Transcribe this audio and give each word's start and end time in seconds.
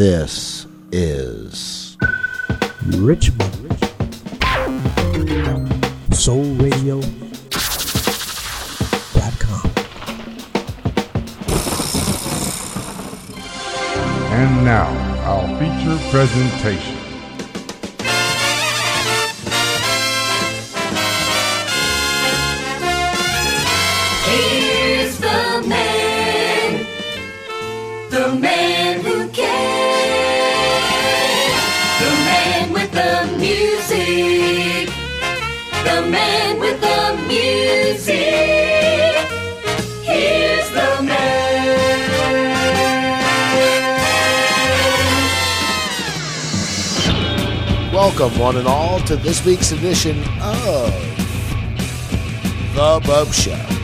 This 0.00 0.66
is 0.92 1.98
Richmond 2.86 3.76
Soul 6.14 6.54
Radio. 6.54 7.02
And 14.32 14.64
now, 14.64 14.88
our 15.26 15.46
feature 15.58 16.10
presentation. 16.10 16.99
to 49.10 49.16
this 49.16 49.44
week's 49.44 49.72
edition 49.72 50.16
of 50.40 50.92
The 52.76 53.02
Bub 53.04 53.32
Show. 53.32 53.79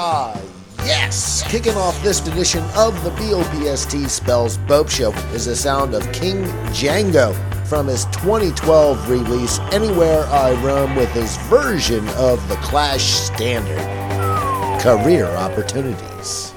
Ah, 0.00 0.40
Kicking 1.48 1.74
off 1.74 2.00
this 2.04 2.24
edition 2.28 2.62
of 2.76 2.94
the 3.02 3.10
BOPST 3.10 4.08
Spells 4.08 4.56
Bope 4.58 4.88
Show 4.88 5.10
is 5.34 5.46
the 5.46 5.56
sound 5.56 5.92
of 5.92 6.12
King 6.12 6.44
Django 6.70 7.34
from 7.66 7.88
his 7.88 8.04
2012 8.22 9.10
release 9.10 9.58
Anywhere 9.72 10.22
I 10.26 10.52
Roam 10.62 10.94
with 10.94 11.10
his 11.14 11.36
version 11.48 12.08
of 12.10 12.48
the 12.48 12.54
Clash 12.62 13.02
standard, 13.02 13.76
Career 14.80 15.26
Opportunities. 15.26 16.52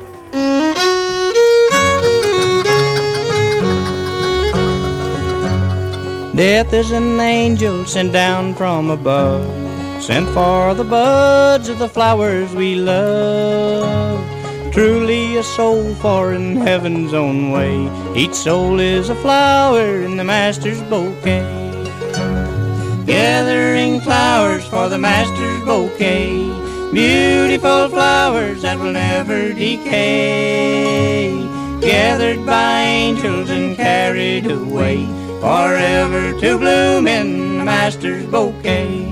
Death 6.35 6.73
is 6.73 6.91
an 6.91 7.19
angel 7.19 7.87
sent 7.87 8.13
down 8.13 8.53
from 8.53 8.91
above, 8.91 9.60
sent 10.01 10.27
for 10.29 10.73
the 10.73 10.83
buds 10.83 11.69
of 11.69 11.77
the 11.77 11.87
flowers 11.87 12.51
we 12.55 12.73
love. 12.75 14.19
Truly 14.73 15.37
a 15.37 15.43
soul 15.43 15.93
far 15.95 16.33
in 16.33 16.55
heaven's 16.55 17.13
own 17.13 17.51
way. 17.51 17.87
Each 18.15 18.33
soul 18.33 18.79
is 18.79 19.09
a 19.09 19.15
flower 19.15 20.01
in 20.01 20.17
the 20.17 20.23
master's 20.23 20.81
bouquet. 20.83 21.43
Gathering 23.05 24.01
flowers 24.01 24.65
for 24.67 24.89
the 24.89 24.97
master's 24.97 25.63
bouquet. 25.65 26.49
Beautiful 26.91 27.89
flowers 27.89 28.63
that 28.63 28.79
will 28.79 28.93
never 28.93 29.53
decay. 29.53 31.29
Gathered 31.79 32.43
by 32.45 32.81
angels 32.81 33.51
and 33.51 33.75
carried 33.75 34.49
away 34.49 35.05
forever 35.41 36.33
to 36.39 36.57
bloom 36.57 37.07
in 37.07 37.59
the 37.59 37.65
master's 37.65 38.25
bouquet. 38.25 39.10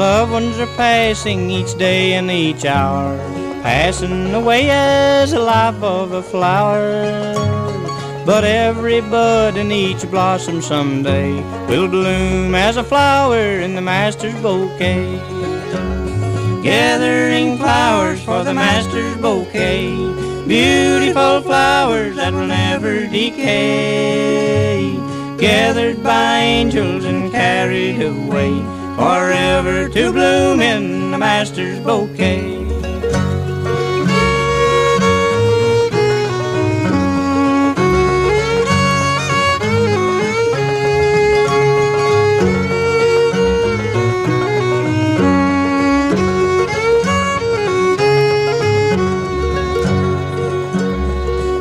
Loved 0.00 0.32
ones 0.32 0.58
are 0.58 0.76
passing 0.78 1.50
each 1.50 1.76
day 1.76 2.14
and 2.14 2.30
each 2.30 2.64
hour, 2.64 3.18
passing 3.62 4.32
away 4.32 4.70
as 4.70 5.32
the 5.32 5.38
life 5.38 5.82
of 5.82 6.12
a 6.12 6.22
flower. 6.22 7.34
But 8.24 8.44
every 8.44 9.02
bud 9.02 9.58
and 9.58 9.70
each 9.70 10.10
blossom 10.10 10.62
someday 10.62 11.34
will 11.68 11.86
bloom 11.86 12.54
as 12.54 12.78
a 12.78 12.82
flower 12.82 13.60
in 13.60 13.74
the 13.74 13.82
master's 13.82 14.32
bouquet. 14.40 15.18
Gathering 16.62 17.58
flowers 17.58 18.22
for 18.22 18.42
the 18.42 18.54
master's 18.54 19.18
bouquet, 19.18 19.90
beautiful 20.48 21.42
flowers 21.42 22.16
that 22.16 22.32
will 22.32 22.46
never 22.46 23.06
decay. 23.06 24.96
Gathered 25.36 26.02
by 26.02 26.38
angels 26.38 27.04
and 27.04 27.30
carried 27.30 28.00
away 28.00 28.79
forever 29.00 29.88
to 29.88 30.12
bloom 30.12 30.60
in 30.60 31.10
the 31.10 31.16
master's 31.16 31.80
bouquet. 31.80 32.58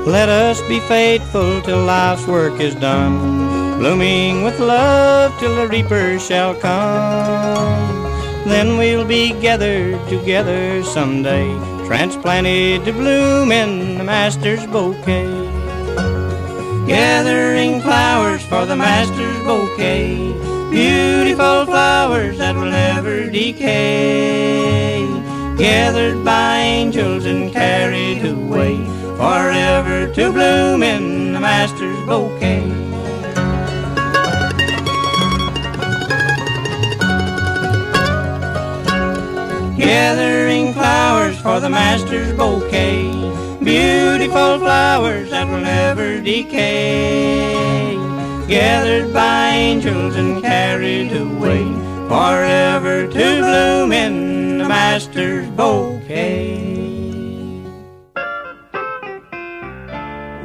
Let 0.06 0.28
us 0.28 0.62
be 0.64 0.82
faithful 0.82 1.62
till 1.62 1.86
life's 1.86 2.28
work 2.28 2.60
is 2.60 2.76
done, 2.76 3.39
blooming 3.80 4.44
with 4.44 4.60
love 4.60 5.32
till 5.40 5.56
the 5.56 5.66
reaper 5.66 6.20
shall 6.20 6.54
come. 6.54 8.04
Then 8.44 8.78
we'll 8.78 9.06
be 9.06 9.32
gathered 9.40 10.06
together 10.10 10.84
someday, 10.84 11.48
transplanted 11.88 12.84
to 12.84 12.92
bloom 12.92 13.54
in 13.54 13.98
the 13.98 14.04
master's 14.04 14.68
bouquet. 14.68 15.26
Gathering 16.88 17.80
flowers 17.80 18.44
for 18.44 18.66
the 18.66 18.76
master's 18.76 19.40
bouquet, 19.46 20.34
beautiful 20.70 21.66
flowers 21.66 22.38
that 22.38 22.56
will 22.56 22.72
never 22.72 23.30
decay. 23.30 25.08
Gathered 25.58 26.26
by 26.26 26.58
angels 26.58 27.26
and 27.26 27.50
carried 27.54 28.26
away 28.26 28.76
forever 29.16 30.14
to 30.14 30.32
bloom 30.34 30.84
in 30.84 31.32
the 31.32 31.40
master's 31.40 32.00
bouquet. 32.06 32.79
Gathering 39.80 40.74
flowers 40.74 41.40
for 41.40 41.62
the 41.62 41.70
master's 41.70 42.36
bouquet, 42.36 43.14
beautiful 43.64 44.60
flowers 44.60 45.30
that 45.30 45.48
will 45.48 45.62
never 45.62 46.20
decay. 46.20 47.96
Gathered 48.46 49.14
by 49.14 49.52
angels 49.52 50.18
and 50.18 50.42
carried 50.44 51.14
away 51.14 51.64
forever 52.10 53.08
to 53.08 53.42
bloom 53.42 53.94
in 53.94 54.58
the 54.58 54.68
master's 54.68 55.48
bouquet. 55.52 56.60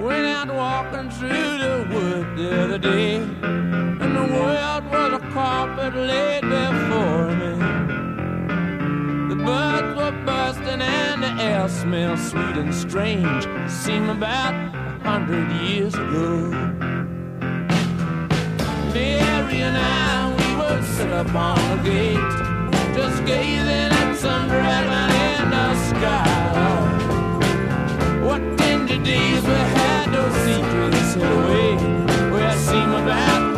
Went 0.01 0.27
out 0.27 0.49
walking 0.55 1.11
through 1.11 1.59
the 1.59 1.89
wood 1.91 2.39
the 2.39 2.63
other 2.63 2.79
day, 2.79 3.17
and 3.17 4.17
the 4.17 4.27
world 4.33 4.85
was 4.93 5.13
a 5.15 5.19
carpet 5.33 5.97
laid 5.97 6.43
before 6.43 6.64
air 11.45 11.69
smelled 11.69 12.19
sweet 12.19 12.57
and 12.57 12.75
strange. 12.75 13.47
Seemed 13.69 14.11
about 14.11 14.55
a 14.55 15.09
hundred 15.09 15.51
years 15.61 15.95
ago. 15.95 16.51
Mary 18.93 19.59
and 19.69 19.77
I, 19.77 20.31
we 20.39 20.49
would 20.61 20.85
sit 20.85 21.11
up 21.13 21.35
on 21.35 21.59
the 21.71 21.91
gate, 21.91 22.35
just 22.97 23.25
gazing 23.27 23.93
at 24.01 24.15
some 24.17 24.49
dragon 24.49 25.11
in 25.29 25.51
the 25.51 25.69
sky. 25.91 26.25
What 28.27 28.43
tender 28.59 28.99
days 29.03 29.43
we 29.43 29.61
had, 29.79 30.07
those 30.15 30.37
secrets 30.47 31.15
hid 31.15 31.33
away. 31.39 31.77
Well, 32.31 32.57
seem 32.57 32.91
about 33.03 33.54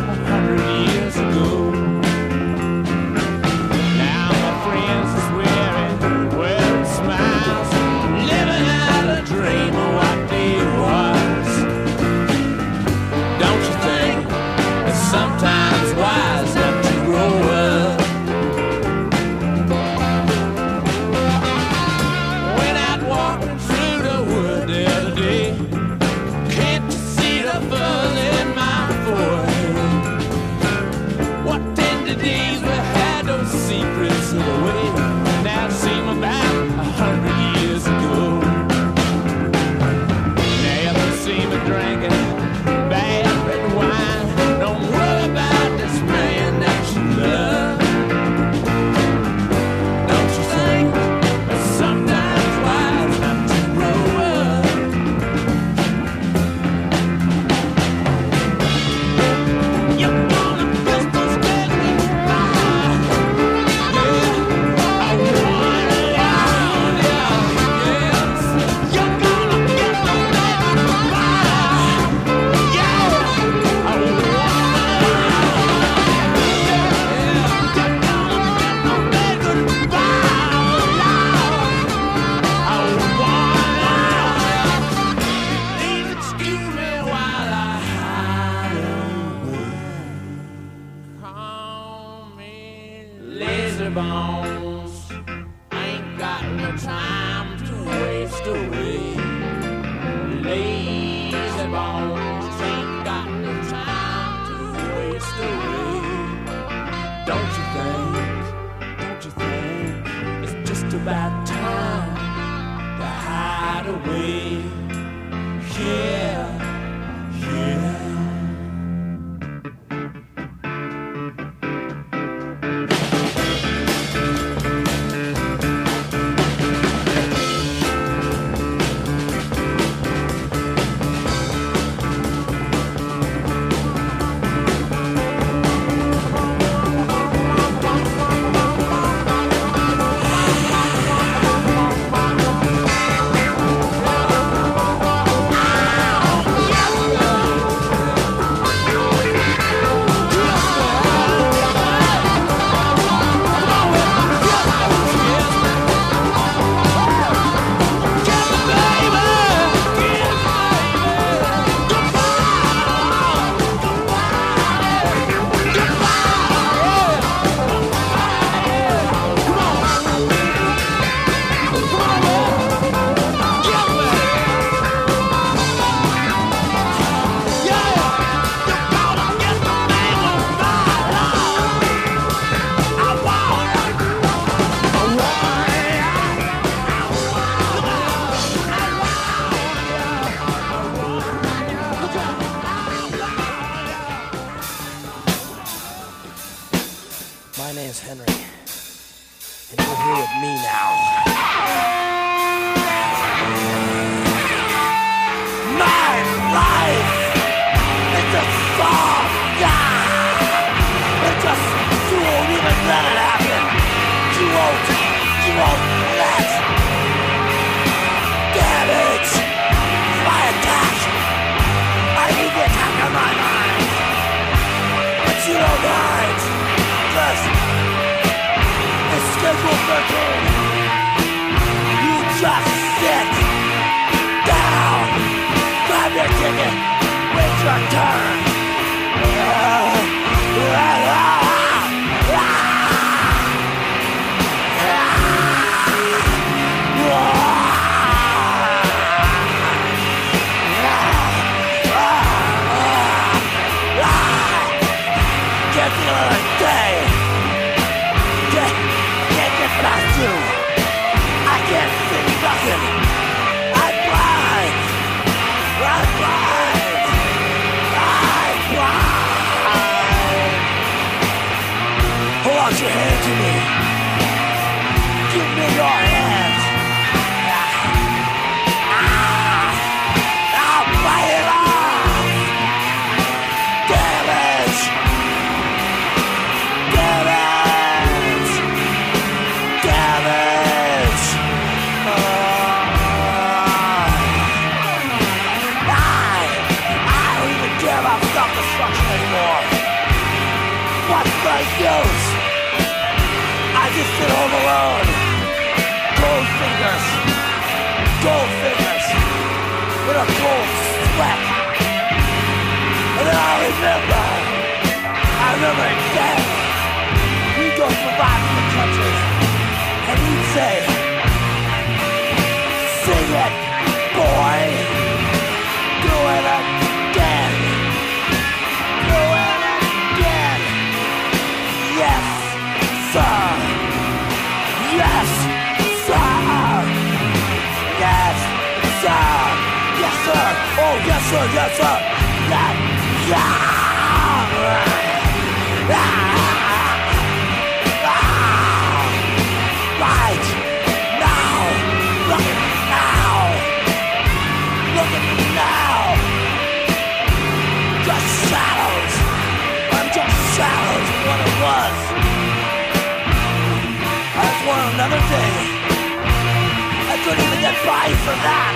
get 367.67 367.75
for 368.23 368.31
that. 368.47 368.75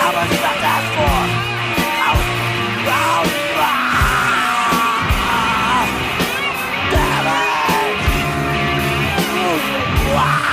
How 0.00 0.10
much 0.16 0.28
was 0.30 0.42
not 0.42 0.56
ask 0.74 0.88
for. 0.96 1.16
Ow, 2.08 2.18
ow, 2.90 3.22
ah, 3.62 3.66
damn 6.90 7.26
it. 7.30 7.96
Wow. 10.14 10.50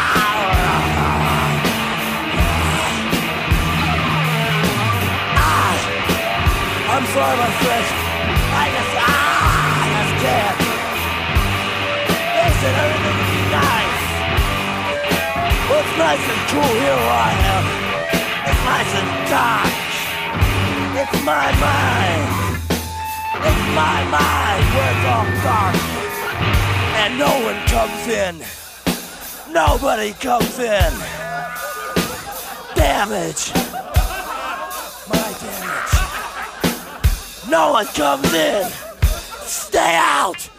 I'm 6.91 7.05
sorry, 7.05 7.37
my 7.37 7.49
friend. 7.63 7.98
Cool 15.99 16.63
hero 16.63 16.95
I 16.95 17.31
am. 17.53 17.65
It's 18.47 18.61
nice 18.63 18.93
and 18.99 19.11
dark. 19.27 19.73
It's 20.95 21.17
my 21.25 21.47
mind. 21.59 22.23
It's 23.47 23.63
my 23.75 23.99
mind 24.07 24.65
where 24.75 24.91
it's 24.95 25.05
all 25.11 25.27
dark. 25.43 25.75
And 27.01 27.11
no 27.19 27.31
one 27.43 27.59
comes 27.67 28.07
in. 28.07 28.33
Nobody 29.53 30.13
comes 30.13 30.59
in. 30.59 30.91
Damage. 32.75 33.51
My 35.09 35.29
damage. 35.43 35.93
No 37.49 37.71
one 37.73 37.87
comes 37.87 38.33
in. 38.33 38.71
Stay 39.41 39.95
out. 39.97 40.49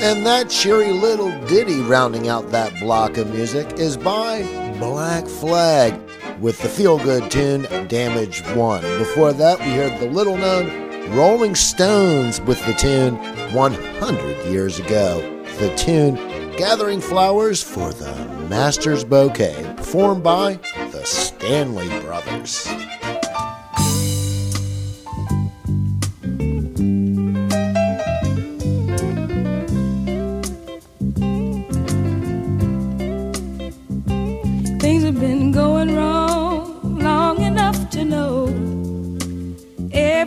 And 0.00 0.24
that 0.24 0.48
cheery 0.48 0.92
little 0.92 1.30
ditty 1.48 1.80
rounding 1.80 2.28
out 2.28 2.52
that 2.52 2.78
block 2.78 3.16
of 3.16 3.34
music 3.34 3.72
is 3.72 3.96
by 3.96 4.42
Black 4.78 5.26
Flag 5.26 6.00
with 6.38 6.56
the 6.62 6.68
feel 6.68 6.98
good 6.98 7.28
tune 7.32 7.62
Damage 7.88 8.42
One. 8.54 8.82
Before 8.98 9.32
that, 9.32 9.58
we 9.58 9.66
heard 9.66 9.98
the 9.98 10.08
little 10.08 10.36
known 10.36 11.10
Rolling 11.16 11.56
Stones 11.56 12.40
with 12.42 12.64
the 12.64 12.74
tune 12.74 13.16
100 13.52 14.46
Years 14.46 14.78
Ago. 14.78 15.20
The 15.58 15.74
tune 15.74 16.14
Gathering 16.56 17.00
Flowers 17.00 17.60
for 17.60 17.92
the 17.92 18.14
Master's 18.48 19.02
Bouquet, 19.02 19.74
performed 19.76 20.22
by 20.22 20.60
the 20.92 21.04
Stanley 21.04 21.88
Brothers. 22.02 22.68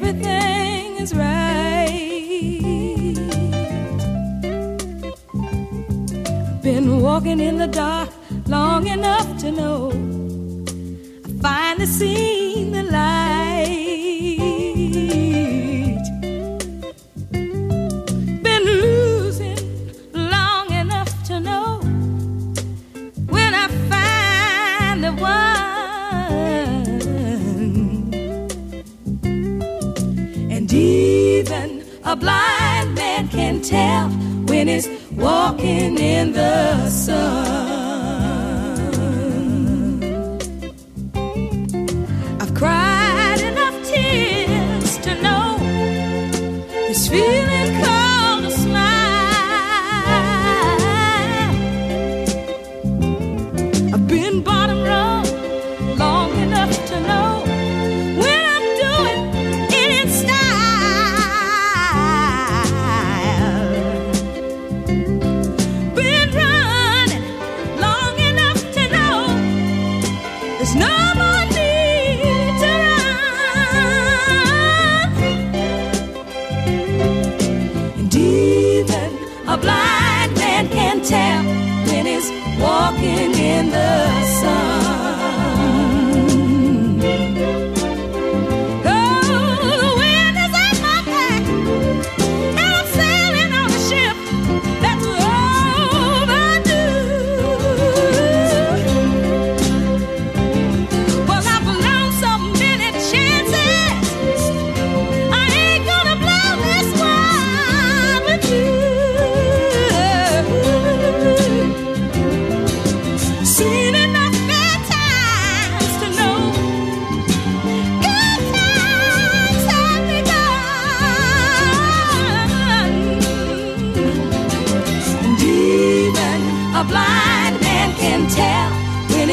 Everything 0.02 0.98
is 0.98 1.14
right. 1.14 2.00
Been 6.64 7.02
walking 7.02 7.40
in 7.40 7.58
the 7.58 7.68
dark 7.68 8.10
long 8.48 8.88
enough 8.88 9.38
to 9.42 9.52
know 9.52 9.92
I 11.26 11.30
finally 11.42 11.86
seen 11.86 12.72
the 12.72 12.84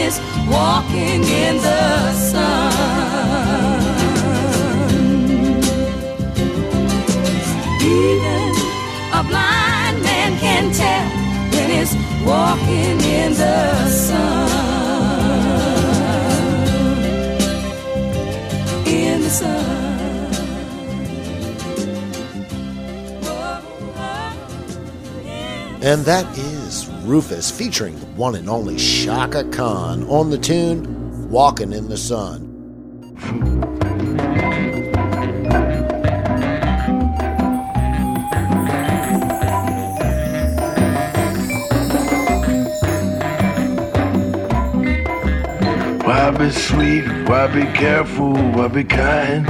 he's 0.09 0.21
walking 0.49 1.23
in 1.23 1.57
the 1.69 2.13
sun. 2.13 2.73
Even 7.83 8.51
a 9.13 9.23
blind 9.31 9.97
man 10.03 10.31
can 10.45 10.65
tell 10.73 11.07
when 11.53 11.69
walking 12.25 13.01
in 13.21 13.31
the 13.35 13.89
sun. 13.89 14.49
In 18.87 19.21
the 19.21 19.31
sun. 19.31 19.65
Oh, 23.25 23.29
oh, 23.29 23.95
oh, 23.97 24.39
and 25.83 26.05
that 26.05 26.27
is 26.39 26.48
Rufus 27.09 27.51
featuring 27.51 27.99
the 28.01 28.05
one 28.05 28.35
and 28.35 28.51
only 28.51 28.77
Chaka 28.77 29.45
Khan 29.45 30.05
on 30.11 30.29
the 30.29 30.37
tune 30.37 31.31
Walking 31.31 31.73
in 31.73 31.89
the 31.89 31.97
Sun. 31.97 32.43
Why 46.05 46.31
be 46.31 46.51
sweet? 46.51 47.09
Why 47.27 47.47
be 47.47 47.63
careful? 47.73 48.35
Why 48.35 48.69
be 48.69 48.85
kind? 48.85 49.49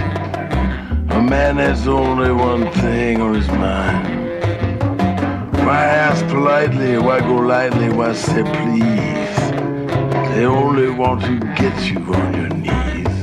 A 1.10 1.20
man 1.20 1.56
has 1.56 1.88
only 1.88 2.30
one 2.30 2.70
thing 2.74 3.20
on 3.20 3.34
his 3.34 3.48
mind. 3.48 4.17
Why 5.68 5.84
ask 5.84 6.24
politely? 6.28 6.96
Why 6.96 7.20
go 7.20 7.34
lightly? 7.34 7.90
Why 7.90 8.14
say 8.14 8.42
please? 8.42 9.36
They 10.32 10.46
only 10.46 10.88
want 10.88 11.20
to 11.24 11.38
get 11.60 11.76
you 11.90 11.98
on 12.14 12.34
your 12.40 12.48
knees. 12.48 13.22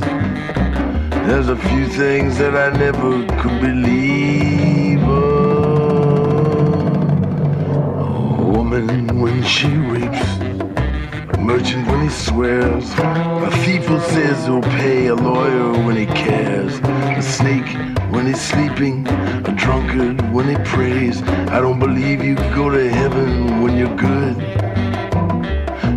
There's 1.25 1.49
a 1.49 1.55
few 1.55 1.87
things 1.87 2.37
that 2.37 2.55
I 2.55 2.69
never 2.77 3.25
could 3.41 3.59
believe. 3.59 5.01
Oh, 5.01 5.25
a 8.37 8.45
woman 8.57 9.19
when 9.19 9.41
she 9.41 9.69
rapes 9.69 10.27
a 11.33 11.37
merchant 11.39 11.87
when 11.87 12.01
he 12.03 12.09
swears, 12.09 12.93
a 12.99 13.49
thief 13.63 13.85
who 13.85 13.99
says 14.01 14.45
he'll 14.45 14.61
pay, 14.61 15.07
a 15.07 15.15
lawyer 15.15 15.71
when 15.83 15.95
he 15.97 16.05
cares, 16.05 16.79
a 17.17 17.23
snake 17.23 17.75
when 18.11 18.27
he's 18.27 18.39
sleeping, 18.39 19.03
drunkard 19.65 20.21
when 20.31 20.47
he 20.47 20.55
prays. 20.63 21.21
I 21.55 21.59
don't 21.59 21.79
believe 21.79 22.23
you 22.23 22.35
go 22.53 22.69
to 22.69 22.89
heaven 22.89 23.61
when 23.61 23.75
you're 23.77 23.97
good, 23.97 24.37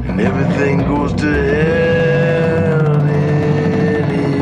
and 0.09 0.21
everything 0.21 0.79
goes 0.93 1.13
to 1.23 1.31
hell 1.53 3.03
anyway. 3.03 4.39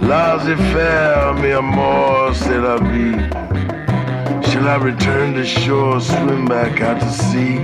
Laissez 0.00 0.56
faire, 0.72 1.34
mi 1.34 1.52
amor, 1.52 2.34
c'est 2.34 2.58
la 2.58 2.76
vie. 2.78 3.36
till 4.56 4.68
I 4.68 4.76
return 4.76 5.34
to 5.34 5.44
shore, 5.44 6.00
swim 6.00 6.46
back 6.46 6.80
out 6.80 6.98
to 7.00 7.10
sea. 7.10 7.58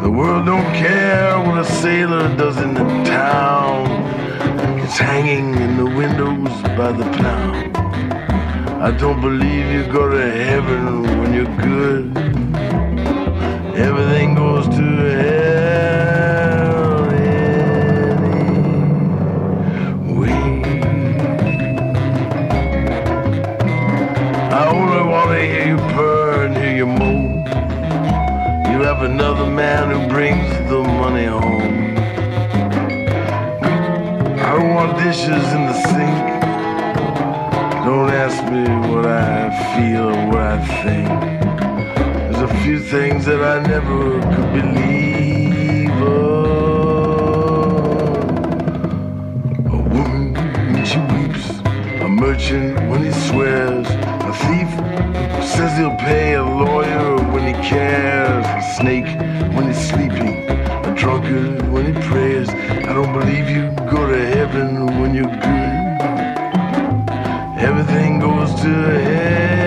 The 0.00 0.10
world 0.10 0.46
don't 0.46 0.72
care 0.74 1.38
what 1.40 1.58
a 1.58 1.64
sailor 1.64 2.34
does 2.36 2.56
in 2.56 2.72
the 2.74 2.84
town. 3.04 4.05
It's 4.88 4.98
hanging 4.98 5.52
in 5.56 5.76
the 5.76 5.84
windows 5.84 6.62
by 6.78 6.92
the 6.92 7.02
pound. 7.18 7.76
I 8.80 8.92
don't 8.96 9.20
believe 9.20 9.66
you 9.72 9.84
go 9.92 10.08
to 10.08 10.30
heaven 10.30 11.02
when 11.18 11.34
you're 11.34 11.56
good. 11.56 12.16
Everything 13.76 14.36
goes 14.36 14.68
to 14.68 14.82
hell 15.18 17.10
anyway. 17.10 18.46
I 24.52 24.68
only 24.68 25.02
want 25.10 25.30
to 25.32 25.38
hear 25.40 25.66
you 25.66 25.78
purr 25.96 26.44
and 26.46 26.56
hear 26.56 26.76
you 26.76 26.86
moan. 26.86 27.44
You 28.70 28.78
have 28.82 29.02
another 29.02 29.46
man 29.50 29.90
who 29.90 30.06
brings 30.08 30.48
the 30.70 30.80
dishes 35.16 35.52
in 35.54 35.62
the 35.66 35.72
sink. 35.88 36.42
Don't 37.86 38.10
ask 38.10 38.44
me 38.52 38.64
what 38.92 39.06
I 39.06 39.48
feel 39.72 40.10
or 40.10 40.26
what 40.26 40.42
I 40.42 40.58
think. 40.84 41.08
There's 41.96 42.42
a 42.50 42.54
few 42.62 42.78
things 42.78 43.24
that 43.24 43.40
I 43.40 43.66
never 43.66 44.20
could 44.34 44.50
believe 44.58 46.02
of. 46.02 46.26
A 49.72 49.80
woman 49.94 50.34
when 50.74 50.84
she 50.84 50.98
weeps, 51.14 51.44
a 52.02 52.08
merchant 52.08 52.74
when 52.90 53.02
he 53.04 53.12
swears, 53.28 53.86
a 54.30 54.32
thief 54.44 54.70
who 55.34 55.42
says 55.54 55.78
he'll 55.78 55.96
pay 55.96 56.34
a 56.34 56.44
lawyer 56.44 57.16
when 57.32 57.46
he 57.46 57.54
cares, 57.66 58.44
a 58.44 58.62
snake 58.76 59.10
when 59.54 59.68
he's 59.68 59.88
sleeping, 59.88 60.44
a 60.50 60.94
drunkard 60.94 61.66
when 61.72 61.86
he 61.86 61.94
prays. 62.02 62.50
I 62.50 62.92
don't 62.92 63.12
believe 63.18 63.48
you 63.48 63.85
heaven 64.18 64.86
when 65.00 65.14
you're 65.14 65.24
good. 65.24 65.76
Everything 67.58 68.20
goes 68.20 68.54
to 68.62 68.68
hell 68.68 69.65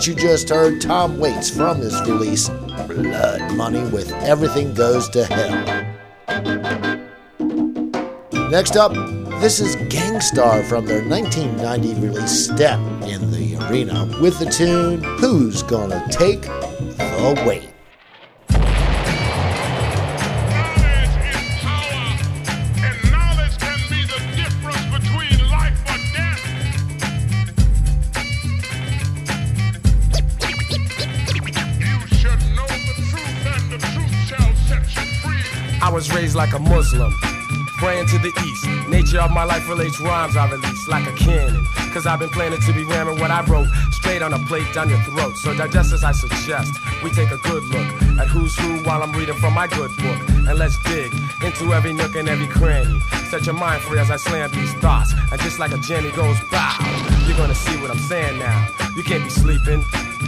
What 0.00 0.06
you 0.06 0.14
just 0.14 0.48
heard, 0.48 0.80
Tom 0.80 1.18
Waits 1.18 1.50
from 1.50 1.76
his 1.76 2.00
release, 2.08 2.48
Blood 2.48 3.54
Money 3.54 3.82
with 3.90 4.10
Everything 4.12 4.72
Goes 4.72 5.10
to 5.10 5.26
Hell. 5.26 5.90
Next 8.48 8.76
up, 8.76 8.94
this 9.42 9.60
is 9.60 9.76
Gang 9.90 10.22
Starr 10.22 10.62
from 10.62 10.86
their 10.86 11.06
1990 11.06 12.00
release 12.00 12.46
Step 12.46 12.78
in 13.02 13.30
the 13.30 13.58
Arena 13.68 14.08
with 14.22 14.38
the 14.38 14.46
tune 14.46 15.04
Who's 15.18 15.62
Gonna 15.62 16.02
Take 16.10 16.40
the 16.44 17.44
Weight? 17.46 17.68
Like 36.40 36.54
a 36.54 36.58
Muslim, 36.58 37.12
praying 37.76 38.06
to 38.06 38.16
the 38.16 38.32
east. 38.46 38.64
Nature 38.88 39.20
of 39.20 39.30
my 39.30 39.44
life 39.44 39.68
relates 39.68 40.00
rhymes 40.00 40.38
I 40.38 40.50
release 40.50 40.88
like 40.88 41.06
a 41.06 41.12
cannon. 41.12 41.62
Cause 41.92 42.06
I've 42.06 42.18
been 42.18 42.30
planning 42.30 42.58
to 42.58 42.72
be 42.72 42.82
ramming 42.82 43.20
what 43.20 43.30
I 43.30 43.44
wrote 43.44 43.68
straight 43.90 44.22
on 44.22 44.32
a 44.32 44.38
plate 44.48 44.72
down 44.72 44.88
your 44.88 45.02
throat. 45.02 45.36
So 45.36 45.52
digest 45.52 45.92
as 45.92 46.02
I 46.02 46.12
suggest. 46.12 46.72
We 47.04 47.10
take 47.10 47.30
a 47.30 47.36
good 47.36 47.62
look 47.64 47.88
at 48.18 48.26
who's 48.28 48.56
who 48.58 48.78
while 48.84 49.02
I'm 49.02 49.12
reading 49.12 49.34
from 49.34 49.52
my 49.52 49.66
good 49.66 49.94
book. 49.98 50.20
And 50.48 50.58
let's 50.58 50.78
dig 50.84 51.12
into 51.44 51.74
every 51.74 51.92
nook 51.92 52.16
and 52.16 52.26
every 52.26 52.46
cranny. 52.46 52.98
Set 53.28 53.44
your 53.44 53.56
mind 53.56 53.82
free 53.82 53.98
as 53.98 54.10
I 54.10 54.16
slam 54.16 54.50
these 54.52 54.72
thoughts. 54.80 55.12
And 55.30 55.38
just 55.42 55.58
like 55.58 55.72
a 55.72 55.78
Jenny 55.78 56.10
goes 56.12 56.40
bow, 56.50 56.74
you're 57.26 57.36
gonna 57.36 57.54
see 57.54 57.76
what 57.82 57.90
I'm 57.90 57.98
saying 57.98 58.38
now. 58.38 58.66
You 58.96 59.02
can't 59.02 59.24
be 59.24 59.28
sleeping, 59.28 59.82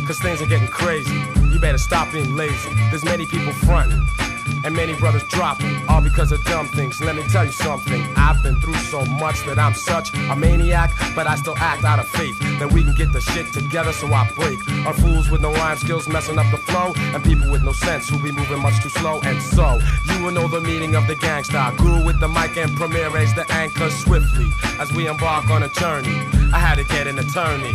cause 0.06 0.18
things 0.20 0.42
are 0.42 0.46
getting 0.46 0.68
crazy. 0.68 1.18
You 1.50 1.58
better 1.58 1.78
stop 1.78 2.12
being 2.12 2.36
lazy. 2.36 2.68
There's 2.90 3.02
many 3.02 3.24
people 3.24 3.54
fronting 3.64 4.02
and 4.64 4.74
many 4.74 4.94
brothers 4.94 5.24
dropping, 5.24 5.88
all 5.88 6.00
because 6.00 6.32
of 6.32 6.44
dumb 6.44 6.66
things. 6.68 7.00
Let 7.00 7.16
me 7.16 7.22
tell 7.28 7.44
you 7.44 7.52
something. 7.52 8.02
I've 8.16 8.42
been 8.42 8.60
through 8.60 8.74
so 8.74 9.04
much 9.04 9.44
that 9.46 9.58
I'm 9.58 9.74
such 9.74 10.14
a 10.14 10.36
maniac, 10.36 10.90
but 11.14 11.26
I 11.26 11.36
still 11.36 11.56
act 11.58 11.84
out 11.84 11.98
of 11.98 12.08
faith 12.08 12.38
that 12.58 12.72
we 12.72 12.82
can 12.82 12.94
get 12.94 13.12
the 13.12 13.20
shit 13.20 13.52
together. 13.52 13.92
So 13.92 14.06
I 14.08 14.30
break 14.34 14.58
on 14.86 14.94
fools 14.94 15.30
with 15.30 15.40
no 15.40 15.52
rhyme 15.52 15.76
skills 15.76 16.08
messing 16.08 16.38
up 16.38 16.50
the 16.50 16.58
flow, 16.58 16.92
and 16.96 17.22
people 17.24 17.50
with 17.50 17.62
no 17.62 17.72
sense 17.72 18.08
who 18.08 18.18
be 18.18 18.32
moving 18.32 18.60
much 18.60 18.80
too 18.82 18.88
slow. 18.88 19.20
And 19.22 19.40
so 19.42 19.78
you 20.06 20.22
will 20.24 20.32
know 20.32 20.48
the 20.48 20.60
meaning 20.60 20.94
of 20.94 21.06
the 21.06 21.14
gangsta. 21.14 21.76
Guru 21.76 22.04
with 22.04 22.20
the 22.20 22.28
mic 22.28 22.56
and 22.56 22.74
Premier 22.76 23.10
raise 23.10 23.34
the 23.34 23.50
anchor 23.52 23.90
swiftly 23.90 24.48
as 24.78 24.92
we 24.92 25.06
embark 25.08 25.48
on 25.50 25.62
a 25.62 25.68
journey. 25.68 26.14
I 26.52 26.58
had 26.58 26.76
to 26.76 26.84
get 26.84 27.06
an 27.06 27.18
attorney. 27.18 27.74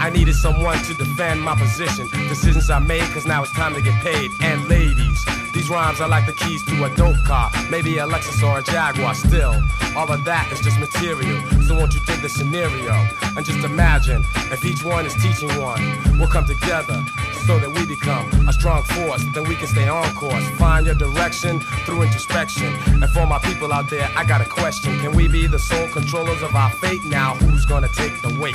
I 0.00 0.10
needed 0.10 0.34
someone 0.34 0.78
to 0.84 0.94
defend 0.94 1.42
my 1.42 1.56
position. 1.56 2.08
Decisions 2.28 2.70
I 2.70 2.78
made, 2.78 3.02
cause 3.12 3.26
now 3.26 3.42
it's 3.42 3.52
time 3.52 3.74
to 3.74 3.82
get 3.82 4.00
paid. 4.02 4.30
And 4.40 4.68
ladies, 4.68 5.24
these 5.52 5.68
rhymes 5.68 6.00
are 6.00 6.08
like 6.08 6.26
the 6.26 6.32
keys 6.32 6.64
to 6.66 6.84
a 6.84 6.94
dope 6.96 7.22
car. 7.24 7.50
Maybe 7.70 7.98
a 7.98 8.06
Lexus 8.06 8.42
or 8.42 8.58
a 8.58 8.62
Jaguar. 8.62 9.14
Still, 9.14 9.54
all 9.96 10.10
of 10.10 10.24
that 10.24 10.50
is 10.52 10.60
just 10.60 10.78
material. 10.78 11.40
So 11.66 11.74
won't 11.74 11.94
you 11.94 12.00
dig 12.06 12.22
the 12.22 12.28
scenario? 12.28 12.94
And 13.36 13.44
just 13.44 13.64
imagine 13.64 14.22
if 14.52 14.64
each 14.64 14.84
one 14.84 15.06
is 15.06 15.14
teaching 15.14 15.48
one. 15.60 15.80
We'll 16.18 16.28
come 16.28 16.46
together 16.46 17.04
so 17.46 17.58
that 17.58 17.70
we 17.70 17.86
become 17.86 18.28
a 18.48 18.52
strong 18.52 18.82
force. 18.82 19.24
Then 19.34 19.44
we 19.48 19.56
can 19.56 19.68
stay 19.68 19.88
on 19.88 20.12
course. 20.14 20.46
Find 20.58 20.86
your 20.86 20.96
direction 20.96 21.60
through 21.86 22.02
introspection. 22.02 22.72
And 23.02 23.08
for 23.10 23.26
my 23.26 23.38
people 23.38 23.72
out 23.72 23.88
there, 23.90 24.08
I 24.16 24.24
got 24.24 24.40
a 24.40 24.48
question. 24.48 24.98
Can 25.00 25.16
we 25.16 25.28
be 25.28 25.46
the 25.46 25.58
sole 25.58 25.88
controllers 25.88 26.42
of 26.42 26.54
our 26.54 26.70
fate? 26.82 27.00
Now, 27.06 27.34
who's 27.36 27.64
gonna 27.64 27.88
take 27.96 28.12
the 28.22 28.38
weight? 28.40 28.54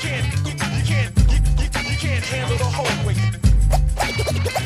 handle 0.00 0.56
the 0.56 0.64
whole 0.64 1.46
weight. 1.66 1.76
You 1.90 1.96
can't 1.96 2.24
handle 2.24 2.56
the 2.56 2.64
whole 2.64 3.06
weight. 3.06 4.59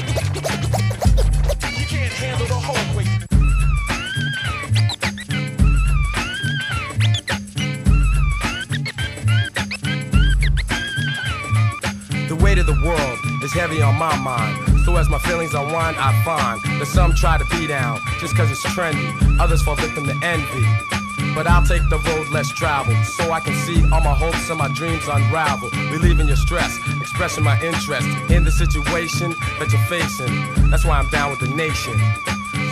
The 12.29 12.39
weight 12.41 12.59
of 12.59 12.67
the 12.67 12.81
world 12.85 13.19
is 13.43 13.53
heavy 13.53 13.83
on 13.83 13.97
my 13.97 14.17
mind. 14.17 14.85
So 14.85 14.97
as 14.97 15.09
my 15.09 15.19
feelings 15.19 15.55
unwind, 15.55 15.97
I 15.99 16.13
find 16.25 16.81
that 16.81 16.87
some 16.87 17.15
try 17.15 17.37
to 17.39 17.45
be 17.51 17.67
down 17.67 17.99
just 18.21 18.37
cause 18.37 18.51
it's 18.51 18.63
trendy. 18.67 19.41
Others 19.41 19.63
fall 19.63 19.75
victim 19.75 20.07
to 20.07 20.15
envy. 20.23 20.95
But 21.35 21.49
I'll 21.49 21.67
take 21.67 21.83
the 21.91 21.99
road 21.99 22.29
less 22.29 22.49
traveled 22.51 23.05
so 23.07 23.33
I 23.33 23.41
can 23.41 23.55
see 23.67 23.83
all 23.91 24.01
my 24.01 24.15
hopes 24.15 24.49
and 24.51 24.59
my 24.59 24.69
dreams 24.69 25.09
unravel. 25.09 25.69
Relieving 25.91 26.29
your 26.29 26.37
stress, 26.37 26.79
expressing 27.15 27.45
my 27.45 27.57
interest 27.61 28.09
in 28.29 28.43
the 28.43 28.51
situation 28.51 29.31
that 29.61 29.71
you're 29.71 29.81
facing. 29.87 30.35
That's 30.69 30.85
why 30.85 30.99
I'm 30.99 31.09
down 31.11 31.31
with 31.31 31.39
the 31.39 31.47
nation. 31.47 31.95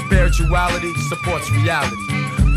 Spirituality 0.06 0.94
supports 0.94 1.48
reality. 1.52 2.02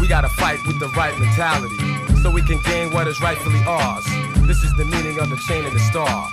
We 0.01 0.07
gotta 0.07 0.27
fight 0.27 0.65
with 0.65 0.79
the 0.79 0.87
right 0.97 1.15
mentality 1.19 1.77
so 2.23 2.31
we 2.31 2.41
can 2.41 2.59
gain 2.61 2.91
what 2.91 3.07
is 3.07 3.21
rightfully 3.21 3.63
ours. 3.67 4.03
This 4.47 4.63
is 4.63 4.73
the 4.73 4.85
meaning 4.85 5.19
of 5.19 5.29
the 5.29 5.37
chain 5.37 5.63
and 5.63 5.75
the 5.75 5.79
star. 5.79 6.27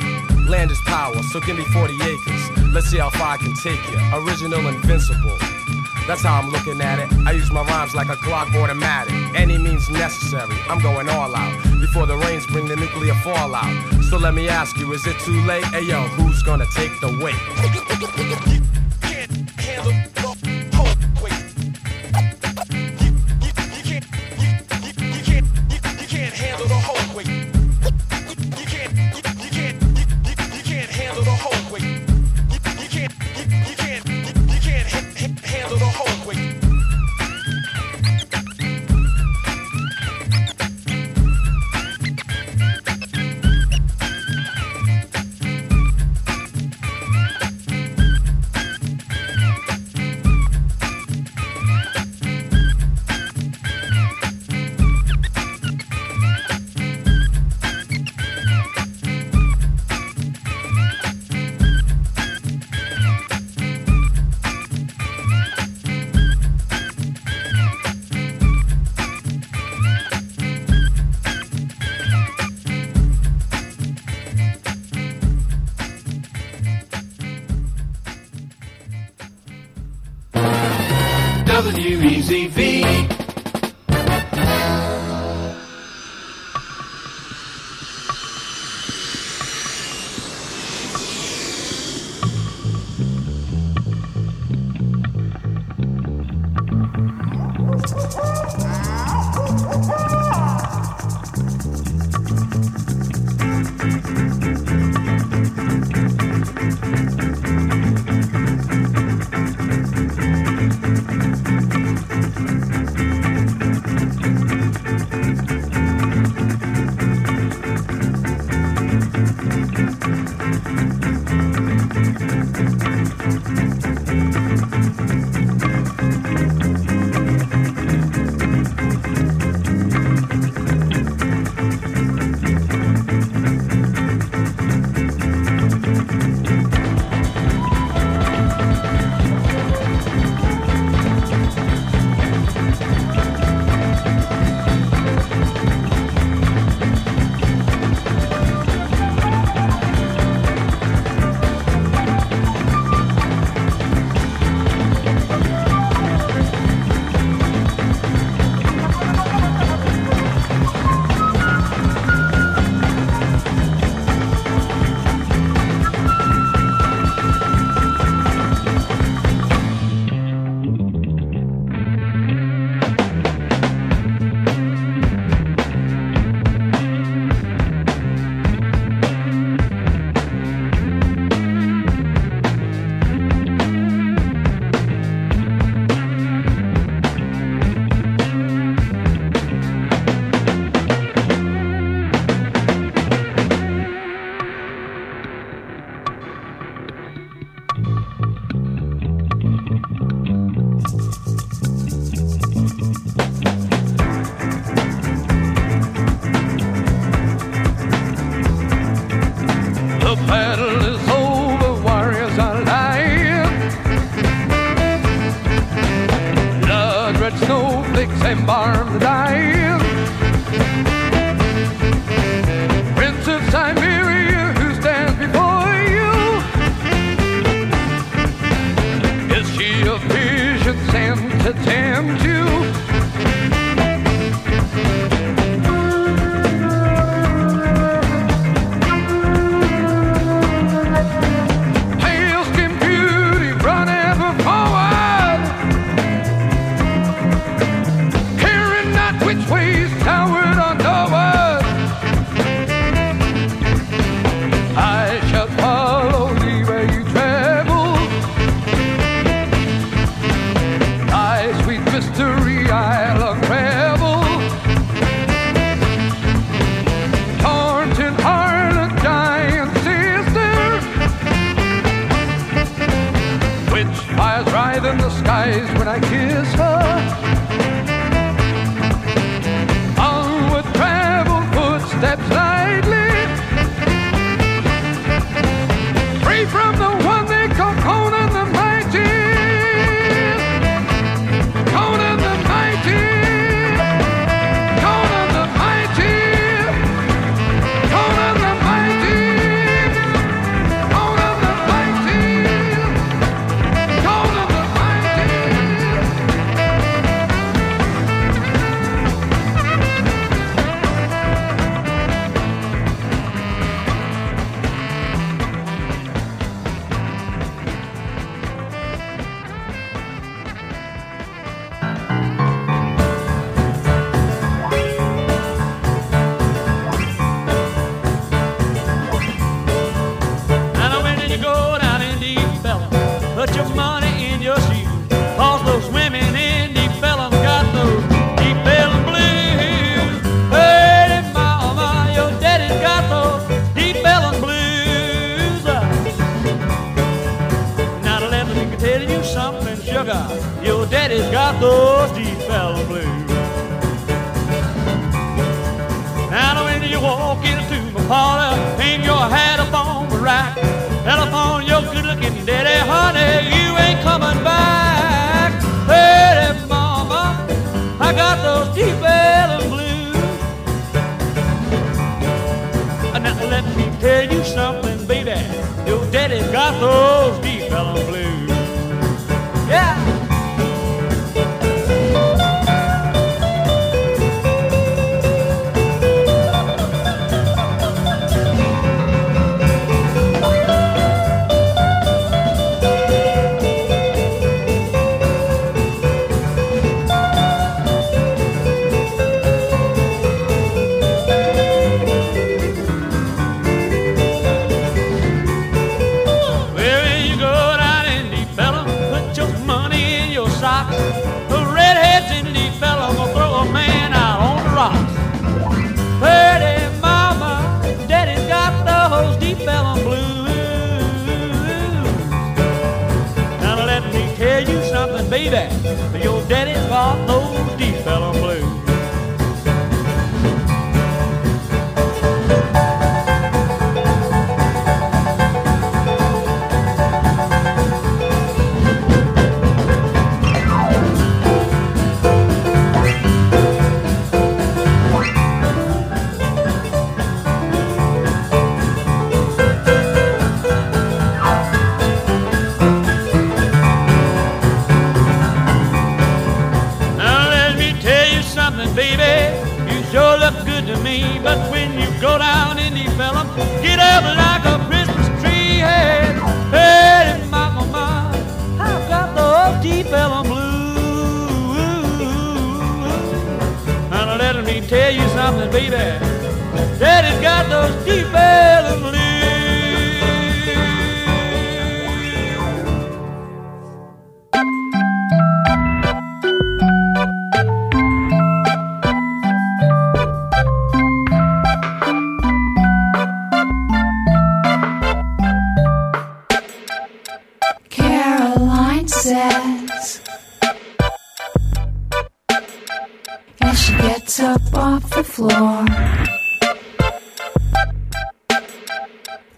Land 0.48 0.70
is 0.70 0.80
power, 0.86 1.22
so 1.22 1.38
give 1.38 1.58
me 1.58 1.64
40 1.64 2.00
acres. 2.02 2.72
Let's 2.72 2.86
see 2.86 2.96
how 2.96 3.10
far 3.10 3.34
I 3.34 3.36
can 3.36 3.52
take 3.52 3.80
you. 3.90 3.98
Original, 4.14 4.66
invincible. 4.66 5.36
That's 6.06 6.22
how 6.22 6.40
I'm 6.40 6.50
looking 6.50 6.80
at 6.80 6.98
it. 6.98 7.12
I 7.26 7.32
use 7.32 7.50
my 7.50 7.62
rhymes 7.62 7.94
like 7.94 8.08
a 8.08 8.16
Glock 8.16 8.54
automatic. 8.54 9.14
Any 9.34 9.58
means 9.58 9.88
necessary. 9.88 10.56
I'm 10.68 10.80
going 10.80 11.08
all 11.08 11.34
out 11.34 11.62
before 11.80 12.06
the 12.06 12.16
rains 12.16 12.46
bring 12.46 12.66
the 12.66 12.76
nuclear 12.76 13.14
fallout. 13.14 13.72
So 14.04 14.18
let 14.18 14.34
me 14.34 14.48
ask 14.48 14.76
you, 14.76 14.92
is 14.92 15.06
it 15.06 15.18
too 15.20 15.40
late? 15.46 15.64
Hey 15.66 15.82
yo, 15.82 16.02
who's 16.02 16.42
gonna 16.42 16.66
take 16.74 17.00
the 17.00 17.08
weight? 17.22 18.81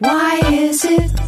Why 0.05 0.38
is 0.52 0.84
it 0.84 1.23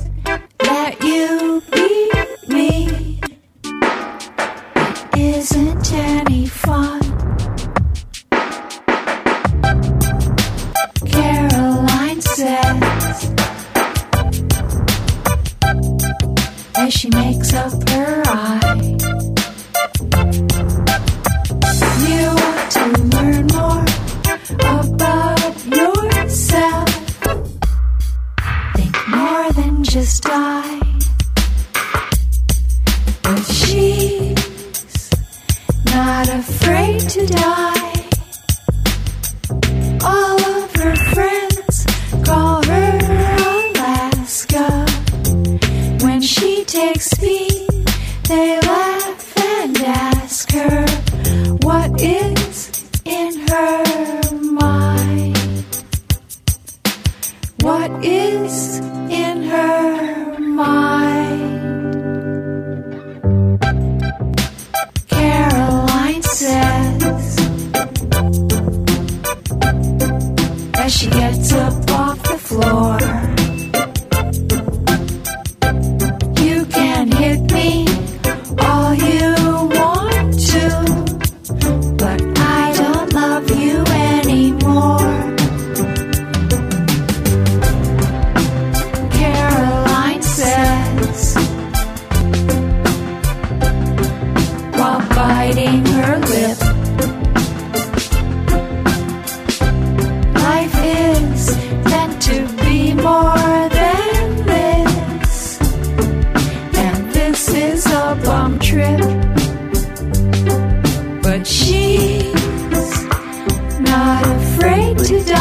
to 115.06 115.22
die. 115.22 115.35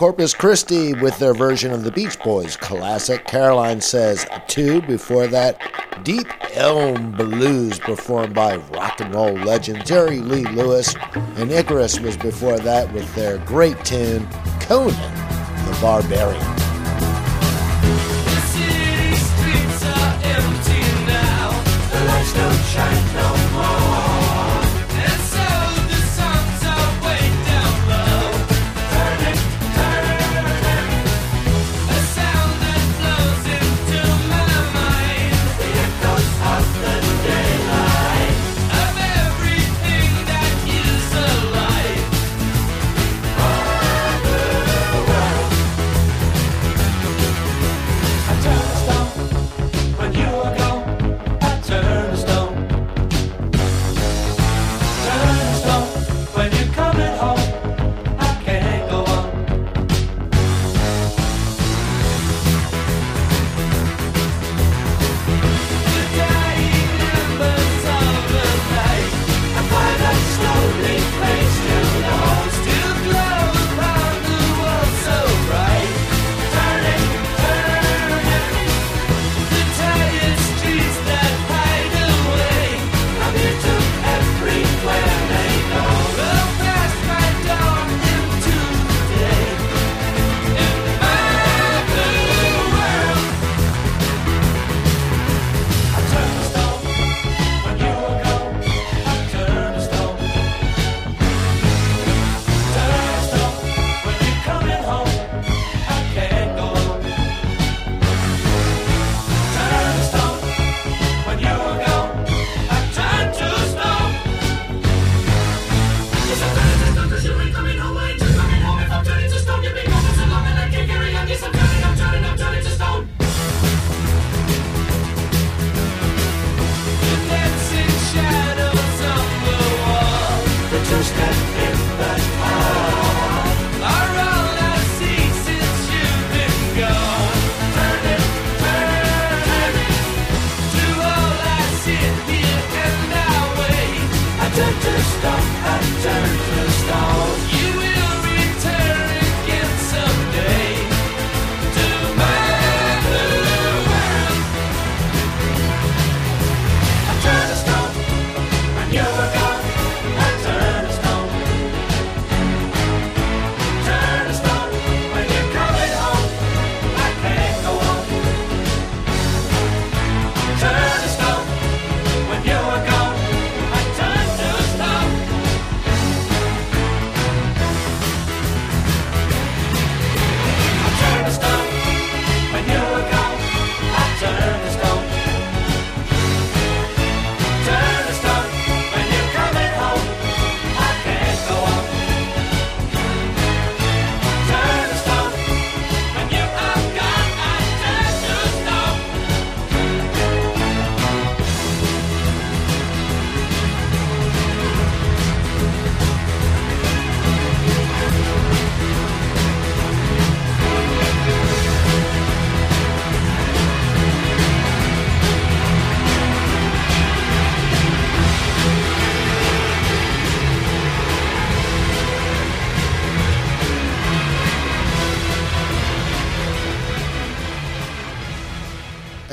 Corpus 0.00 0.32
Christi 0.32 0.94
with 0.94 1.18
their 1.18 1.34
version 1.34 1.72
of 1.72 1.84
the 1.84 1.92
Beach 1.92 2.18
Boys 2.20 2.56
classic 2.56 3.26
Caroline 3.26 3.82
Says 3.82 4.26
2. 4.48 4.80
Before 4.80 5.26
that, 5.26 5.58
Deep 6.04 6.26
Elem 6.54 7.14
Blues 7.14 7.78
performed 7.78 8.32
by 8.32 8.56
rock 8.56 9.02
and 9.02 9.14
roll 9.14 9.34
legend 9.34 9.84
Jerry 9.84 10.20
Lee 10.20 10.46
Lewis. 10.46 10.94
And 11.36 11.52
Icarus 11.52 12.00
was 12.00 12.16
before 12.16 12.58
that 12.60 12.90
with 12.94 13.14
their 13.14 13.36
great 13.44 13.84
tune 13.84 14.26
Conan 14.60 14.94
the 15.66 15.78
Barbarian. 15.82 16.49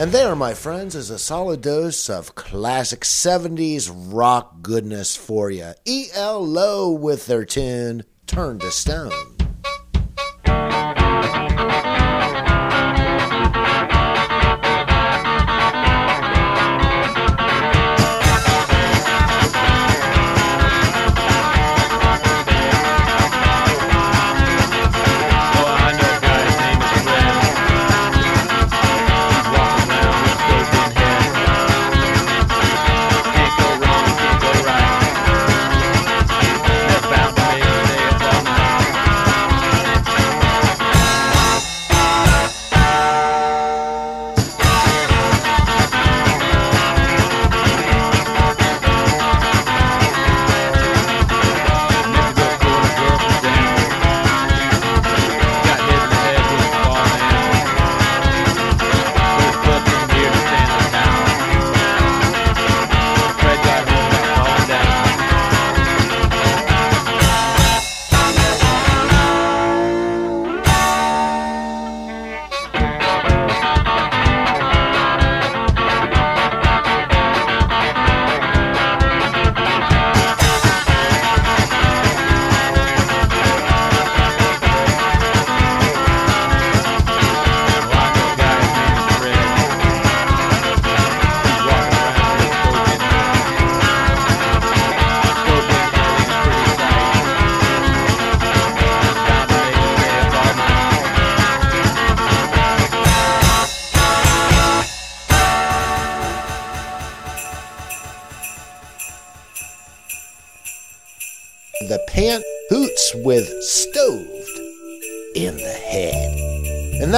And 0.07 0.13
there, 0.13 0.37
my 0.37 0.53
friends, 0.53 0.95
is 0.95 1.09
a 1.09 1.19
solid 1.19 1.61
dose 1.61 2.09
of 2.09 2.33
classic 2.33 3.01
70s 3.01 3.91
rock 3.93 4.61
goodness 4.61 5.17
for 5.17 5.51
you. 5.51 5.73
E.L.O. 5.83 6.93
with 6.93 7.25
their 7.25 7.43
tune 7.43 8.05
Turn 8.25 8.57
to 8.59 8.71
Stone. 8.71 9.36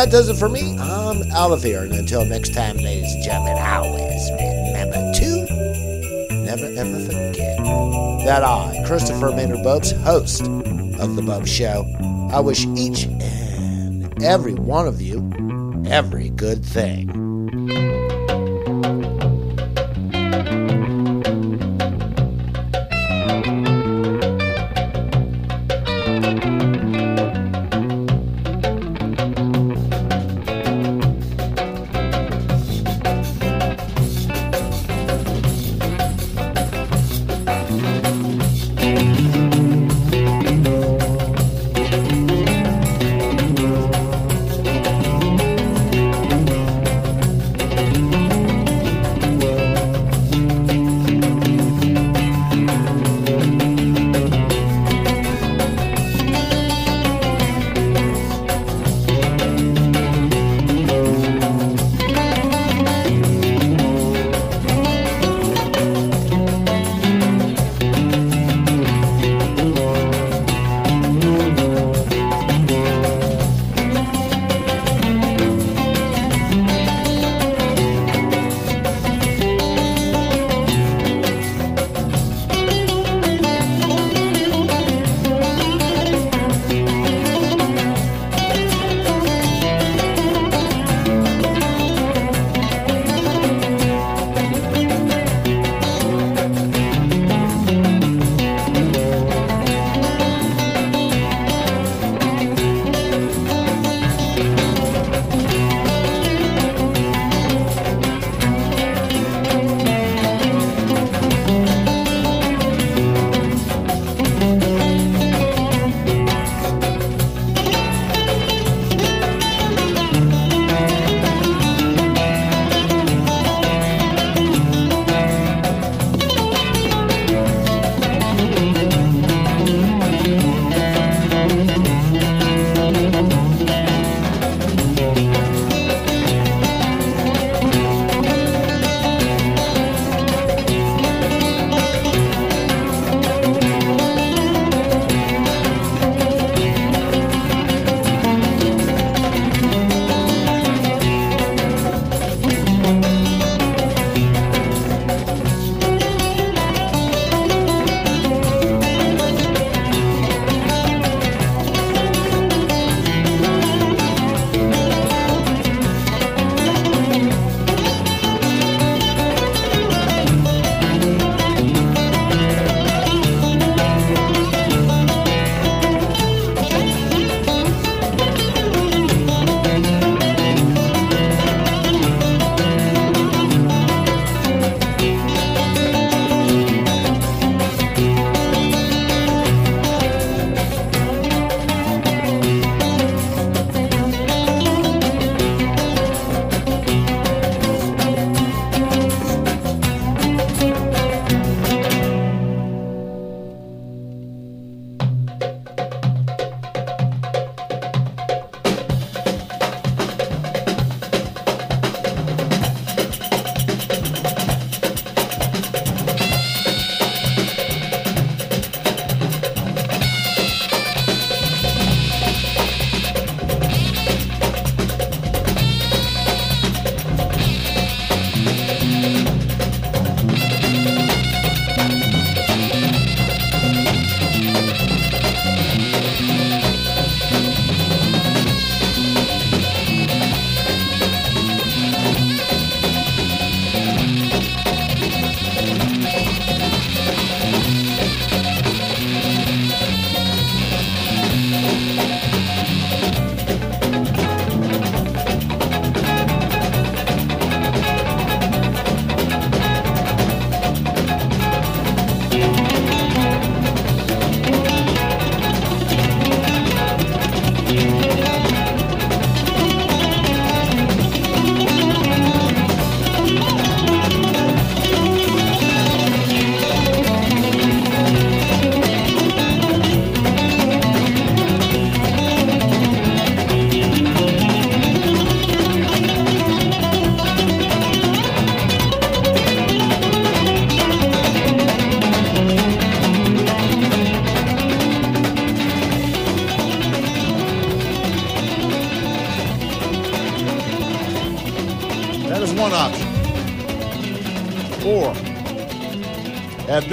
That 0.10 0.26
does 0.26 0.30
it 0.30 0.38
for 0.38 0.50
me. 0.50 0.76
I'm 0.80 1.32
out 1.34 1.52
of 1.52 1.62
here. 1.62 1.84
And 1.84 1.94
until 1.94 2.26
next 2.26 2.56
time, 2.56 2.78
ladies 2.78 3.14
and 3.14 3.24
gentlemen, 3.24 3.56
always 3.60 4.32
remember 4.32 5.14
to 5.20 6.34
never 6.34 6.66
ever 6.66 7.00
forget 7.06 7.58
that 8.26 8.44
I, 8.44 8.84
Christopher 8.88 9.32
Maynard 9.32 9.60
Bopst, 9.60 9.96
host 10.02 10.42
of 10.42 11.16
The 11.16 11.22
Bopst 11.22 11.46
Show, 11.46 11.86
I 12.36 12.40
wish 12.40 12.66
each 12.76 13.04
and 13.04 14.24
every 14.24 14.56
one 14.56 14.88
of 14.88 15.00
you 15.00 15.32
every 15.86 16.32
good 16.32 16.66
thing. 16.66 17.29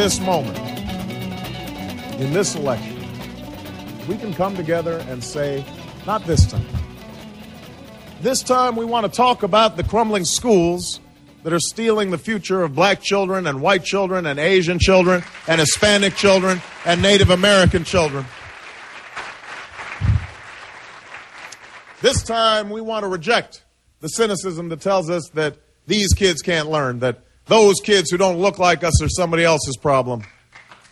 This 0.06 0.20
moment, 0.20 0.56
in 2.20 2.32
this 2.32 2.54
election, 2.54 2.96
we 4.06 4.16
can 4.16 4.32
come 4.32 4.54
together 4.54 5.04
and 5.08 5.24
say, 5.24 5.64
not 6.06 6.24
this 6.26 6.46
time. 6.46 6.64
This 8.20 8.40
time, 8.40 8.76
we 8.76 8.84
want 8.84 9.04
to 9.04 9.10
talk 9.10 9.42
about 9.42 9.76
the 9.76 9.82
crumbling 9.82 10.24
schools 10.24 11.00
that 11.42 11.52
are 11.52 11.58
stealing 11.58 12.12
the 12.12 12.18
future 12.18 12.62
of 12.62 12.72
black 12.72 13.02
children 13.02 13.48
and 13.48 13.60
white 13.60 13.82
children 13.82 14.26
and 14.26 14.38
Asian 14.38 14.78
children 14.78 15.24
and 15.48 15.58
Hispanic 15.58 16.14
children 16.14 16.62
and 16.84 17.02
Native 17.02 17.30
American 17.30 17.82
children. 17.82 18.24
This 22.00 22.22
time, 22.22 22.70
we 22.70 22.80
want 22.80 23.02
to 23.02 23.08
reject 23.08 23.64
the 23.98 24.08
cynicism 24.08 24.68
that 24.68 24.80
tells 24.80 25.10
us 25.10 25.28
that 25.34 25.56
these 25.88 26.12
kids 26.12 26.42
can't 26.42 26.70
learn, 26.70 27.00
that 27.00 27.25
those 27.46 27.76
kids 27.82 28.10
who 28.10 28.16
don't 28.16 28.38
look 28.38 28.58
like 28.58 28.84
us 28.84 29.02
are 29.02 29.08
somebody 29.08 29.44
else's 29.44 29.76
problem. 29.76 30.22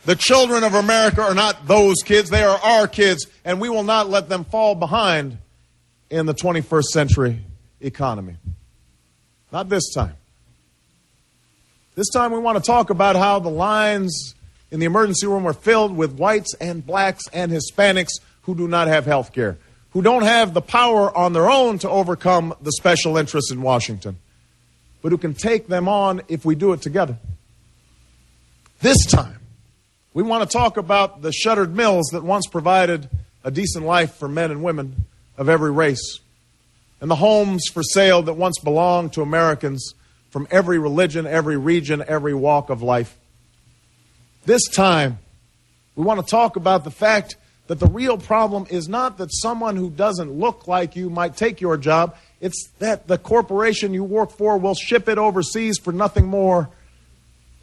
The 0.04 0.16
children 0.16 0.64
of 0.64 0.74
America 0.74 1.22
are 1.22 1.34
not 1.34 1.66
those 1.66 1.96
kids, 2.04 2.30
they 2.30 2.42
are 2.42 2.58
our 2.58 2.86
kids, 2.86 3.26
and 3.44 3.60
we 3.60 3.68
will 3.68 3.82
not 3.82 4.08
let 4.08 4.28
them 4.28 4.44
fall 4.44 4.74
behind 4.74 5.38
in 6.10 6.26
the 6.26 6.34
21st 6.34 6.84
century 6.84 7.38
economy. 7.80 8.36
Not 9.50 9.68
this 9.68 9.92
time. 9.94 10.14
This 11.94 12.08
time 12.10 12.32
we 12.32 12.38
want 12.38 12.58
to 12.58 12.64
talk 12.64 12.90
about 12.90 13.16
how 13.16 13.38
the 13.38 13.50
lines 13.50 14.34
in 14.70 14.80
the 14.80 14.86
emergency 14.86 15.26
room 15.26 15.46
are 15.46 15.52
filled 15.52 15.96
with 15.96 16.18
whites 16.18 16.54
and 16.60 16.84
blacks 16.84 17.22
and 17.32 17.52
Hispanics 17.52 18.10
who 18.42 18.54
do 18.54 18.66
not 18.66 18.88
have 18.88 19.06
health 19.06 19.32
care, 19.32 19.56
who 19.90 20.02
don't 20.02 20.24
have 20.24 20.52
the 20.52 20.60
power 20.60 21.16
on 21.16 21.32
their 21.32 21.48
own 21.48 21.78
to 21.78 21.88
overcome 21.88 22.54
the 22.60 22.72
special 22.72 23.16
interests 23.16 23.52
in 23.52 23.62
Washington, 23.62 24.18
but 25.04 25.12
who 25.12 25.18
can 25.18 25.34
take 25.34 25.68
them 25.68 25.86
on 25.86 26.22
if 26.28 26.46
we 26.46 26.54
do 26.54 26.72
it 26.72 26.80
together. 26.80 27.18
This 28.80 29.04
time, 29.04 29.38
we 30.14 30.22
want 30.22 30.48
to 30.48 30.56
talk 30.56 30.78
about 30.78 31.20
the 31.20 31.30
shuttered 31.30 31.76
mills 31.76 32.06
that 32.12 32.24
once 32.24 32.46
provided 32.46 33.10
a 33.44 33.50
decent 33.50 33.84
life 33.84 34.14
for 34.14 34.28
men 34.28 34.50
and 34.50 34.64
women 34.64 35.04
of 35.36 35.50
every 35.50 35.70
race, 35.70 36.20
and 37.02 37.10
the 37.10 37.16
homes 37.16 37.66
for 37.70 37.82
sale 37.82 38.22
that 38.22 38.32
once 38.32 38.58
belonged 38.58 39.12
to 39.12 39.20
Americans 39.20 39.92
from 40.30 40.48
every 40.50 40.78
religion, 40.78 41.26
every 41.26 41.58
region, 41.58 42.02
every 42.08 42.32
walk 42.32 42.70
of 42.70 42.80
life. 42.80 43.14
This 44.46 44.66
time, 44.68 45.18
we 45.96 46.04
want 46.04 46.18
to 46.18 46.26
talk 46.26 46.56
about 46.56 46.82
the 46.82 46.90
fact 46.90 47.36
that 47.66 47.78
the 47.78 47.88
real 47.88 48.16
problem 48.16 48.66
is 48.70 48.88
not 48.88 49.18
that 49.18 49.28
someone 49.30 49.76
who 49.76 49.90
doesn't 49.90 50.32
look 50.32 50.66
like 50.66 50.96
you 50.96 51.10
might 51.10 51.36
take 51.36 51.60
your 51.60 51.76
job, 51.76 52.16
it's 52.40 52.68
that 52.78 53.06
the 53.06 53.18
corporation 53.18 53.94
you 53.94 54.04
work 54.04 54.30
for 54.30 54.58
will 54.58 54.74
ship 54.74 55.08
it 55.08 55.18
overseas 55.18 55.78
for 55.78 55.92
nothing 55.92 56.26
more 56.26 56.68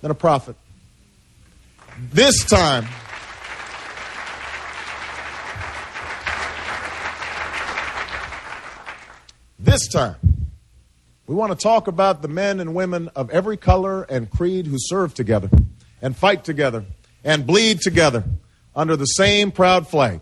than 0.02 0.12
a 0.12 0.16
profit. 0.16 0.56
This 2.12 2.44
time, 2.46 2.88
this 9.60 9.88
time, 9.90 10.16
we 11.28 11.36
want 11.36 11.52
to 11.52 11.58
talk 11.58 11.88
about 11.88 12.22
the 12.22 12.28
men 12.28 12.60
and 12.60 12.74
women 12.74 13.10
of 13.16 13.30
every 13.30 13.58
color 13.58 14.04
and 14.04 14.30
creed 14.30 14.68
who 14.68 14.78
serve 14.80 15.14
together 15.14 15.50
and 16.02 16.16
fight 16.16 16.44
together 16.44 16.86
and 17.24 17.46
bleed 17.46 17.82
together 17.82 18.24
under 18.76 18.96
the 18.96 19.06
same 19.06 19.52
proud 19.52 19.88
flag. 19.88 20.22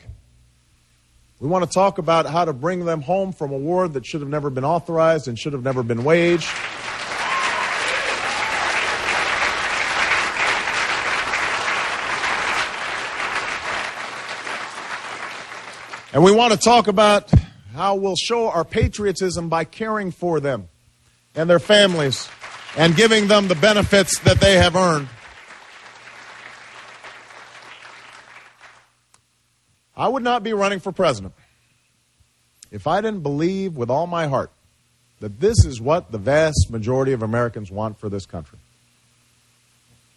We 1.41 1.47
want 1.47 1.63
to 1.63 1.73
talk 1.73 1.99
about 1.99 2.25
how 2.25 2.43
to 2.43 2.51
bring 2.51 2.83
them 2.83 3.01
home 3.01 3.31
from 3.31 3.53
a 3.53 3.57
war 3.57 3.87
that 3.87 4.05
should 4.05 4.19
have 4.19 4.29
never 4.29 4.49
been 4.49 4.65
authorized 4.65 5.29
and 5.29 5.39
should 5.39 5.53
have 5.53 5.63
never 5.63 5.83
been 5.83 6.03
waged. 6.03 6.49
And 16.11 16.23
we 16.25 16.33
want 16.33 16.51
to 16.51 16.59
talk 16.59 16.89
about 16.89 17.31
how 17.73 17.95
we'll 17.95 18.17
show 18.17 18.49
our 18.49 18.65
patriotism 18.65 19.47
by 19.47 19.63
caring 19.63 20.11
for 20.11 20.41
them 20.41 20.67
and 21.35 21.49
their 21.49 21.59
families 21.59 22.27
and 22.75 22.97
giving 22.97 23.27
them 23.27 23.47
the 23.47 23.55
benefits 23.55 24.19
that 24.19 24.41
they 24.41 24.55
have 24.55 24.75
earned. 24.75 25.07
I 30.00 30.08
would 30.08 30.24
not 30.24 30.43
be 30.43 30.54
running 30.54 30.80
for 30.80 30.93
president 30.93 31.34
if 32.72 32.88
I 32.88 33.02
didn't 33.02 33.22
believe 33.22 33.76
with 33.76 33.89
all 33.89 34.08
my 34.08 34.28
heart 34.28 34.50
that 35.20 35.41
this 35.41 35.66
is 35.66 35.82
what 35.82 36.14
the 36.14 36.18
vast 36.18 36.72
majority 36.72 37.12
of 37.12 37.22
Americans 37.22 37.70
want 37.70 38.00
for 38.00 38.08
this 38.08 38.26
country. 38.26 38.60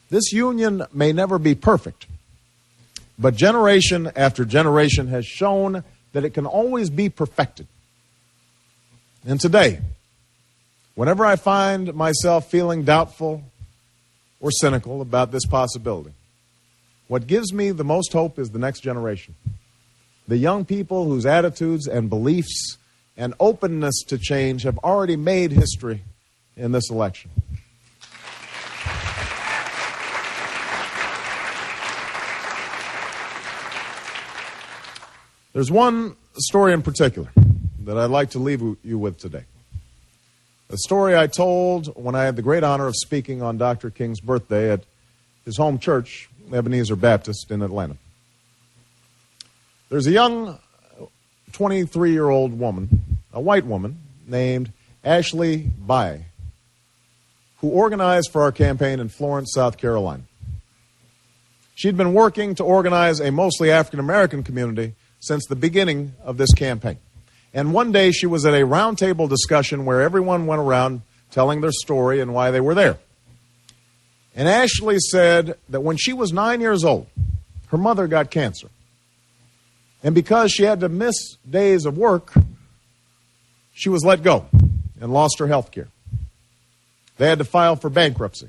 This 0.09 0.33
union 0.33 0.85
may 0.93 1.13
never 1.13 1.37
be 1.37 1.57
perfect, 1.57 2.07
but 3.19 3.35
generation 3.35 4.13
after 4.15 4.45
generation 4.45 5.09
has 5.09 5.27
shown 5.27 5.83
that 6.13 6.25
it 6.25 6.31
can 6.31 6.47
always 6.47 6.89
be 6.89 7.09
perfected. 7.09 7.67
And 9.27 9.41
today, 9.41 9.81
whenever 10.95 11.27
I 11.27 11.35
find 11.35 11.93
myself 11.93 12.49
feeling 12.49 12.85
doubtful 12.85 13.43
or 14.39 14.53
cynical 14.53 15.01
about 15.01 15.33
this 15.33 15.47
possibility, 15.47 16.13
what 17.09 17.27
gives 17.27 17.53
me 17.53 17.73
the 17.73 17.85
most 17.85 18.13
hope 18.13 18.39
is 18.39 18.51
the 18.51 18.61
next 18.61 18.81
generation. 18.81 19.35
The 20.29 20.37
young 20.37 20.65
people 20.65 21.05
whose 21.05 21.27
attitudes 21.27 21.87
and 21.87 22.09
beliefs 22.09 22.79
and 23.17 23.35
openness 23.41 24.03
to 24.09 24.19
change 24.19 24.63
have 24.63 24.79
already 24.79 25.17
made 25.17 25.53
history 25.53 26.03
in 26.57 26.73
this 26.73 26.91
election. 26.91 27.31
There's 35.53 35.71
one 35.71 36.17
story 36.39 36.73
in 36.73 36.81
particular 36.81 37.31
that 37.81 37.99
I'd 37.99 38.11
like 38.11 38.31
to 38.31 38.39
leave 38.39 38.63
you 38.83 38.99
with 38.99 39.19
today. 39.19 39.45
A 40.71 40.79
story 40.79 41.15
I 41.15 41.27
told 41.27 41.89
when 42.03 42.15
I 42.15 42.25
had 42.25 42.37
the 42.37 42.43
great 42.43 42.65
honor 42.65 42.87
of 42.87 42.95
speaking 42.97 43.43
on 43.43 43.59
Dr. 43.59 43.91
King's 43.91 44.21
birthday 44.21 44.73
at 44.73 44.85
his 45.45 45.59
home 45.59 45.79
church, 45.79 46.31
Ebenezer 46.51 46.97
Baptist 46.97 47.51
in 47.51 47.61
Atlanta. 47.61 47.99
There's 49.93 50.07
a 50.07 50.11
young 50.11 50.59
23 51.53 52.13
year 52.13 52.31
old 52.31 52.59
woman, 52.59 53.19
a 53.31 53.43
white 53.43 53.67
woman, 53.67 53.99
named 54.27 54.73
Ashley 55.05 55.69
Baia, 55.87 56.21
who 57.59 57.69
organized 57.69 58.31
for 58.33 58.41
our 58.41 58.53
campaign 58.53 59.01
in 59.01 59.11
Florence, 59.11 59.53
South 59.53 59.77
Carolina. 59.77 60.23
She'd 61.75 61.99
been 61.99 62.15
working 62.15 62.55
to 62.55 62.65
organize 62.65 63.21
a 63.21 63.31
mostly 63.31 63.71
African 63.71 64.01
American 64.01 64.43
community 64.43 64.95
since 65.21 65.45
the 65.45 65.57
beginning 65.57 66.15
of 66.25 66.39
this 66.39 66.55
campaign. 66.55 66.97
And 67.53 67.75
one 67.75 67.93
day 67.93 68.13
she 68.13 68.25
was 68.25 68.47
at 68.47 68.55
a 68.55 68.65
roundtable 68.65 69.29
discussion 69.29 69.85
where 69.85 70.01
everyone 70.01 70.47
went 70.47 70.63
around 70.63 71.03
telling 71.31 71.61
their 71.61 71.71
story 71.71 72.19
and 72.19 72.33
why 72.33 72.51
they 72.51 72.61
were 72.63 72.75
there. 72.75 72.97
And 74.35 74.49
Ashley 74.49 74.99
said 75.11 75.59
that 75.69 75.83
when 75.83 75.99
she 75.99 76.15
was 76.15 76.33
nine 76.33 76.63
years 76.63 76.83
old, 76.83 77.09
her 77.67 77.77
mother 77.77 78.07
got 78.07 78.31
cancer. 78.31 78.69
And 80.03 80.15
because 80.15 80.51
she 80.53 80.65
had 80.65 80.81
to 80.81 80.89
miss 80.89 81.37
days 81.49 81.87
of 81.87 81.97
work, 81.97 82.33
she 83.73 83.89
was 83.89 84.05
let 84.05 84.23
go 84.23 84.47
and 85.01 85.13
lost 85.13 85.39
her 85.39 85.47
health 85.47 85.71
care. 85.71 85.89
They 87.19 87.29
had 87.29 87.39
to 87.39 87.45
file 87.45 87.77
for 87.77 87.91
bankruptcy. 87.91 88.49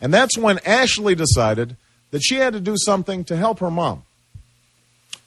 And 0.00 0.14
that's 0.14 0.38
when 0.38 0.60
Ashley 0.64 1.14
decided 1.14 1.76
that 2.10 2.20
she 2.20 2.36
had 2.36 2.52
to 2.52 2.60
do 2.60 2.76
something 2.76 3.24
to 3.24 3.36
help 3.36 3.58
her 3.58 3.70
mom. 3.70 4.04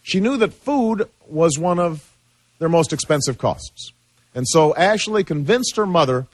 She 0.03 0.19
knew 0.19 0.37
that 0.37 0.53
food 0.53 1.07
was 1.27 1.59
one 1.59 1.79
of 1.79 2.15
their 2.59 2.69
most 2.69 2.93
expensive 2.93 3.37
costs. 3.37 3.91
And 4.33 4.47
so 4.47 4.73
Ashley 4.75 5.23
convinced 5.23 5.75
her 5.75 5.85
mother 5.85 6.27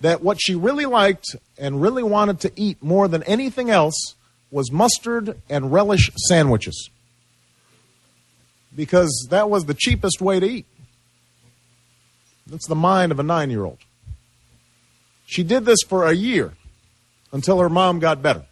that 0.00 0.22
what 0.22 0.38
she 0.40 0.54
really 0.54 0.86
liked 0.86 1.36
and 1.56 1.80
really 1.80 2.02
wanted 2.02 2.40
to 2.40 2.52
eat 2.56 2.82
more 2.82 3.08
than 3.08 3.22
anything 3.22 3.70
else 3.70 4.14
was 4.50 4.70
mustard 4.70 5.40
and 5.48 5.72
relish 5.72 6.10
sandwiches. 6.28 6.90
Because 8.76 9.28
that 9.30 9.48
was 9.48 9.66
the 9.66 9.74
cheapest 9.74 10.20
way 10.20 10.40
to 10.40 10.46
eat. 10.46 10.66
That's 12.46 12.66
the 12.66 12.74
mind 12.74 13.12
of 13.12 13.18
a 13.18 13.22
nine 13.22 13.50
year 13.50 13.64
old. 13.64 13.78
She 15.26 15.42
did 15.42 15.64
this 15.64 15.78
for 15.86 16.06
a 16.06 16.12
year 16.12 16.52
until 17.32 17.58
her 17.60 17.68
mom 17.68 17.98
got 17.98 18.22
better. 18.22 18.44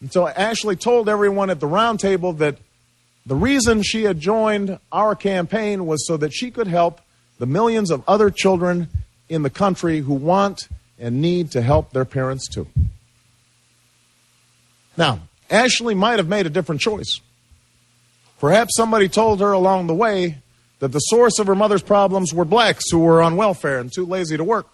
And 0.00 0.12
so 0.12 0.28
Ashley 0.28 0.76
told 0.76 1.08
everyone 1.08 1.50
at 1.50 1.60
the 1.60 1.66
roundtable 1.66 2.36
that 2.38 2.58
the 3.26 3.34
reason 3.34 3.82
she 3.82 4.04
had 4.04 4.18
joined 4.18 4.78
our 4.90 5.14
campaign 5.14 5.86
was 5.86 6.06
so 6.06 6.16
that 6.16 6.32
she 6.32 6.50
could 6.50 6.66
help 6.66 7.00
the 7.38 7.46
millions 7.46 7.90
of 7.90 8.02
other 8.08 8.30
children 8.30 8.88
in 9.28 9.42
the 9.42 9.50
country 9.50 10.00
who 10.00 10.14
want 10.14 10.68
and 10.98 11.20
need 11.20 11.50
to 11.52 11.62
help 11.62 11.92
their 11.92 12.04
parents 12.04 12.48
too. 12.48 12.66
Now, 14.96 15.20
Ashley 15.48 15.94
might 15.94 16.18
have 16.18 16.28
made 16.28 16.46
a 16.46 16.50
different 16.50 16.80
choice. 16.80 17.20
Perhaps 18.40 18.74
somebody 18.74 19.08
told 19.08 19.40
her 19.40 19.52
along 19.52 19.86
the 19.86 19.94
way 19.94 20.38
that 20.78 20.92
the 20.92 20.98
source 20.98 21.38
of 21.38 21.46
her 21.46 21.54
mother's 21.54 21.82
problems 21.82 22.32
were 22.32 22.46
blacks 22.46 22.84
who 22.90 23.00
were 23.00 23.22
on 23.22 23.36
welfare 23.36 23.78
and 23.78 23.92
too 23.94 24.06
lazy 24.06 24.36
to 24.38 24.42
work, 24.42 24.66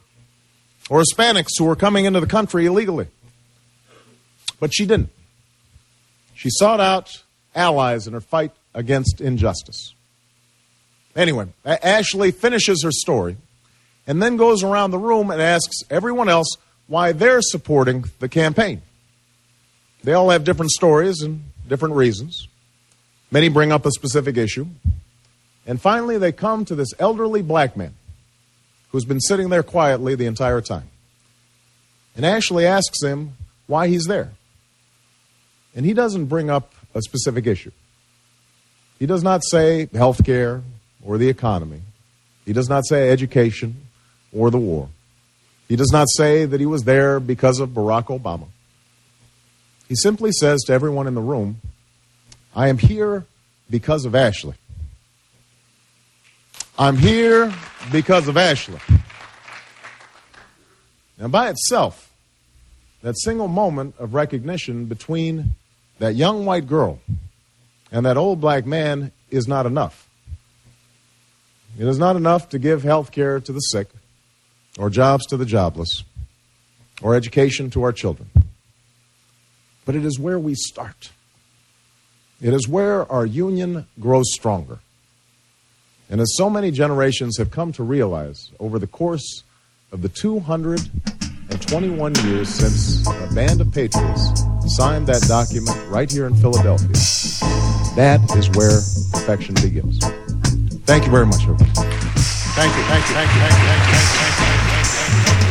or 0.89 1.03
Hispanics 1.03 1.59
who 1.59 1.64
were 1.64 1.75
coming 1.75 2.05
into 2.05 2.21
the 2.21 2.29
country 2.29 2.64
illegally. 2.64 3.09
But 4.61 4.73
she 4.73 4.87
didn't. 4.87 5.11
She 6.35 6.49
sought 6.49 6.81
out 6.81 7.11
allies 7.57 8.07
in 8.07 8.12
her 8.12 8.21
fight 8.21 8.53
against 8.73 9.21
injustice. 9.21 9.95
Anyway, 11.17 11.49
Ashley 11.64 12.31
finishes 12.31 12.85
her 12.85 12.93
story 12.93 13.37
and 14.07 14.23
then 14.23 14.37
goes 14.37 14.62
around 14.62 14.93
the 14.93 14.99
room 14.99 15.31
and 15.31 15.43
asks 15.43 15.83
everyone 15.91 16.29
else 16.29 16.57
why 16.87 17.11
they're 17.11 17.43
supporting 17.43 18.05
the 18.21 18.29
campaign. 18.29 18.83
They 20.05 20.12
all 20.12 20.31
have 20.31 20.45
different 20.45 20.71
stories 20.71 21.23
and 21.23 21.43
different 21.67 21.97
reasons. 21.97 22.47
Many 23.31 23.49
bring 23.49 23.72
up 23.72 23.85
a 23.87 23.91
specific 23.91 24.37
issue. 24.37 24.66
And 25.66 25.81
finally, 25.81 26.16
they 26.16 26.33
come 26.33 26.64
to 26.66 26.74
this 26.74 26.91
elderly 26.99 27.43
black 27.43 27.77
man 27.77 27.95
who's 28.91 29.05
been 29.05 29.20
sitting 29.20 29.49
there 29.49 29.62
quietly 29.62 30.14
the 30.14 30.27
entire 30.27 30.61
time. 30.61 30.89
And 32.14 32.24
Ashley 32.24 32.66
asks 32.66 33.03
him 33.03 33.33
why 33.66 33.89
he's 33.89 34.05
there. 34.05 34.31
And 35.74 35.85
he 35.85 35.93
doesn't 35.93 36.27
bring 36.27 36.49
up 36.49 36.72
a 36.95 37.03
specific 37.03 37.47
issue. 37.47 37.72
He 38.99 39.07
does 39.07 39.22
not 39.22 39.43
say 39.45 39.89
health 39.93 40.24
care 40.24 40.62
or 41.05 41.18
the 41.18 41.29
economy. 41.29 41.83
He 42.47 42.53
does 42.53 42.68
not 42.68 42.87
say 42.87 43.11
education 43.11 43.89
or 44.33 44.51
the 44.51 44.59
war. 44.59 44.89
He 45.68 45.77
does 45.77 45.91
not 45.93 46.07
say 46.09 46.45
that 46.45 46.61
he 46.61 46.66
was 46.66 46.85
there 46.85 47.18
because 47.20 47.59
of 47.59 47.70
Barack 47.70 48.07
Obama. 48.07 48.47
He 49.89 49.97
simply 49.97 50.31
says 50.33 50.62
to 50.62 50.72
everyone 50.72 51.07
in 51.07 51.14
the 51.14 51.20
room, 51.20 51.61
I 52.57 52.68
am 52.68 52.78
here 52.78 53.26
because 53.68 54.07
of 54.07 54.14
Ashley. 54.14 54.54
I'm 56.78 56.96
here 56.96 57.52
because 57.92 58.28
of 58.28 58.38
Ashley. 58.38 58.80
Now, 61.18 61.28
by 61.28 61.50
itself, 61.50 62.11
that 63.02 63.14
single 63.18 63.48
moment 63.48 63.94
of 63.98 64.14
recognition 64.14 64.86
between 64.86 65.54
that 65.98 66.14
young 66.14 66.46
white 66.46 66.66
girl 66.66 66.98
and 67.92 68.07
that 68.07 68.16
old 68.16 68.40
black 68.40 68.64
man 68.64 69.12
is 69.30 69.46
not 69.46 69.66
enough. 69.66 70.09
It 71.78 71.86
is 71.86 71.98
not 71.98 72.16
enough 72.16 72.48
to 72.50 72.59
give 72.59 72.82
health 72.82 73.12
care 73.12 73.38
to 73.38 73.52
the 73.52 73.61
sick, 73.61 73.88
or 74.78 74.88
jobs 74.88 75.26
to 75.26 75.36
the 75.36 75.44
jobless, 75.44 76.04
or 77.02 77.14
education 77.14 77.68
to 77.70 77.82
our 77.82 77.92
children. 77.92 78.30
But 79.84 79.94
it 79.94 80.07
is 80.07 80.18
where 80.18 80.38
we 80.38 80.54
start. 80.54 81.11
It 82.41 82.53
is 82.53 82.68
where 82.68 83.11
our 83.11 83.24
union 83.24 83.87
grows 83.99 84.26
stronger. 84.32 84.80
And 86.11 86.20
as 86.20 86.37
so 86.37 86.51
many 86.51 86.70
generations 86.70 87.39
have 87.39 87.51
come 87.51 87.72
to 87.72 87.82
realize 87.82 88.51
over 88.61 88.78
the 88.78 88.87
course 88.87 89.43
of 89.91 90.03
the 90.03 90.09
221 90.09 92.14
years 92.26 92.49
since 92.49 93.05
a 93.09 93.34
band 93.34 93.61
of 93.61 93.72
patriots 93.72 94.45
signed 94.76 95.07
that 95.07 95.22
document 95.26 95.76
right 95.89 96.11
here 96.11 96.26
in 96.26 96.34
Philadelphia, 96.34 96.89
that 97.97 98.20
is 98.37 98.51
where 98.51 98.80
perfection 99.12 99.55
begins. 99.55 99.99
Thank 100.84 101.07
you 101.07 101.11
very 101.11 101.26
much, 101.26 101.43
everybody. 101.43 101.70
Thank 101.72 102.76
you, 102.76 102.82
thank 102.84 103.09
you, 103.09 103.14
thank 103.14 103.32
you, 103.32 103.41
thank 103.41 103.53
you, 103.53 103.66
thank 103.66 103.89
you, 103.89 103.95
thank 103.97 104.39
you, 104.39 104.45
thank 105.24 105.41
you. 105.41 105.41
Let 105.41 105.45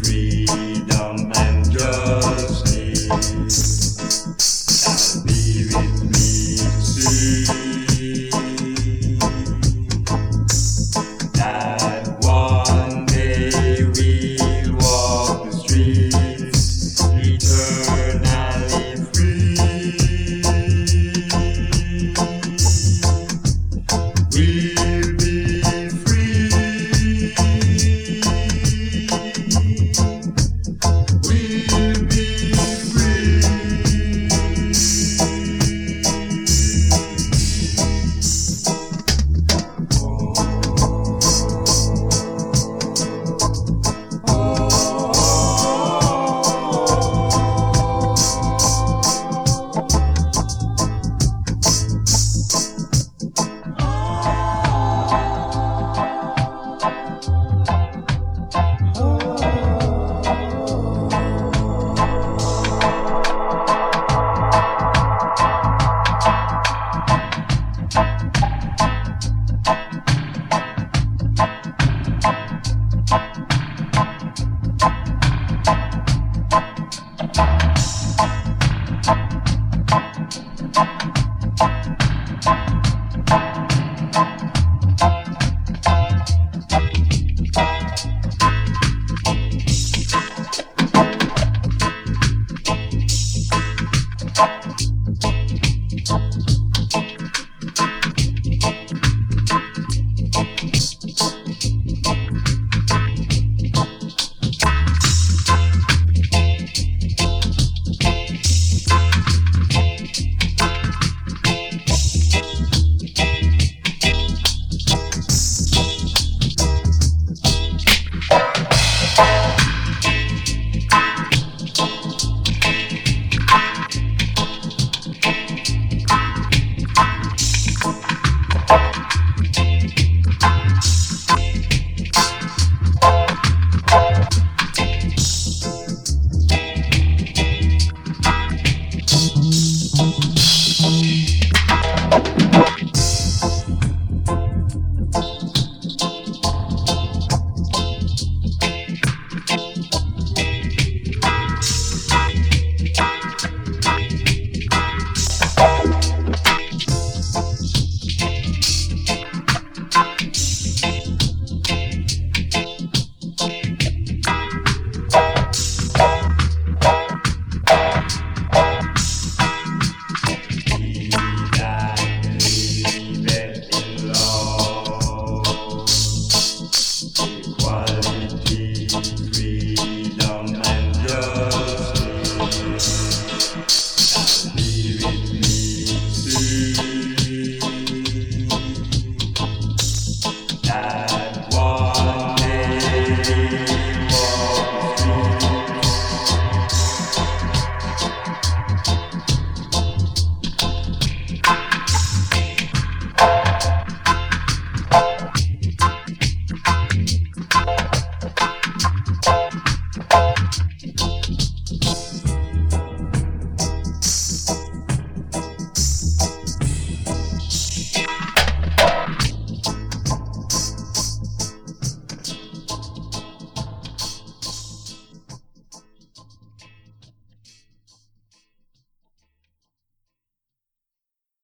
freedom. 0.00 0.71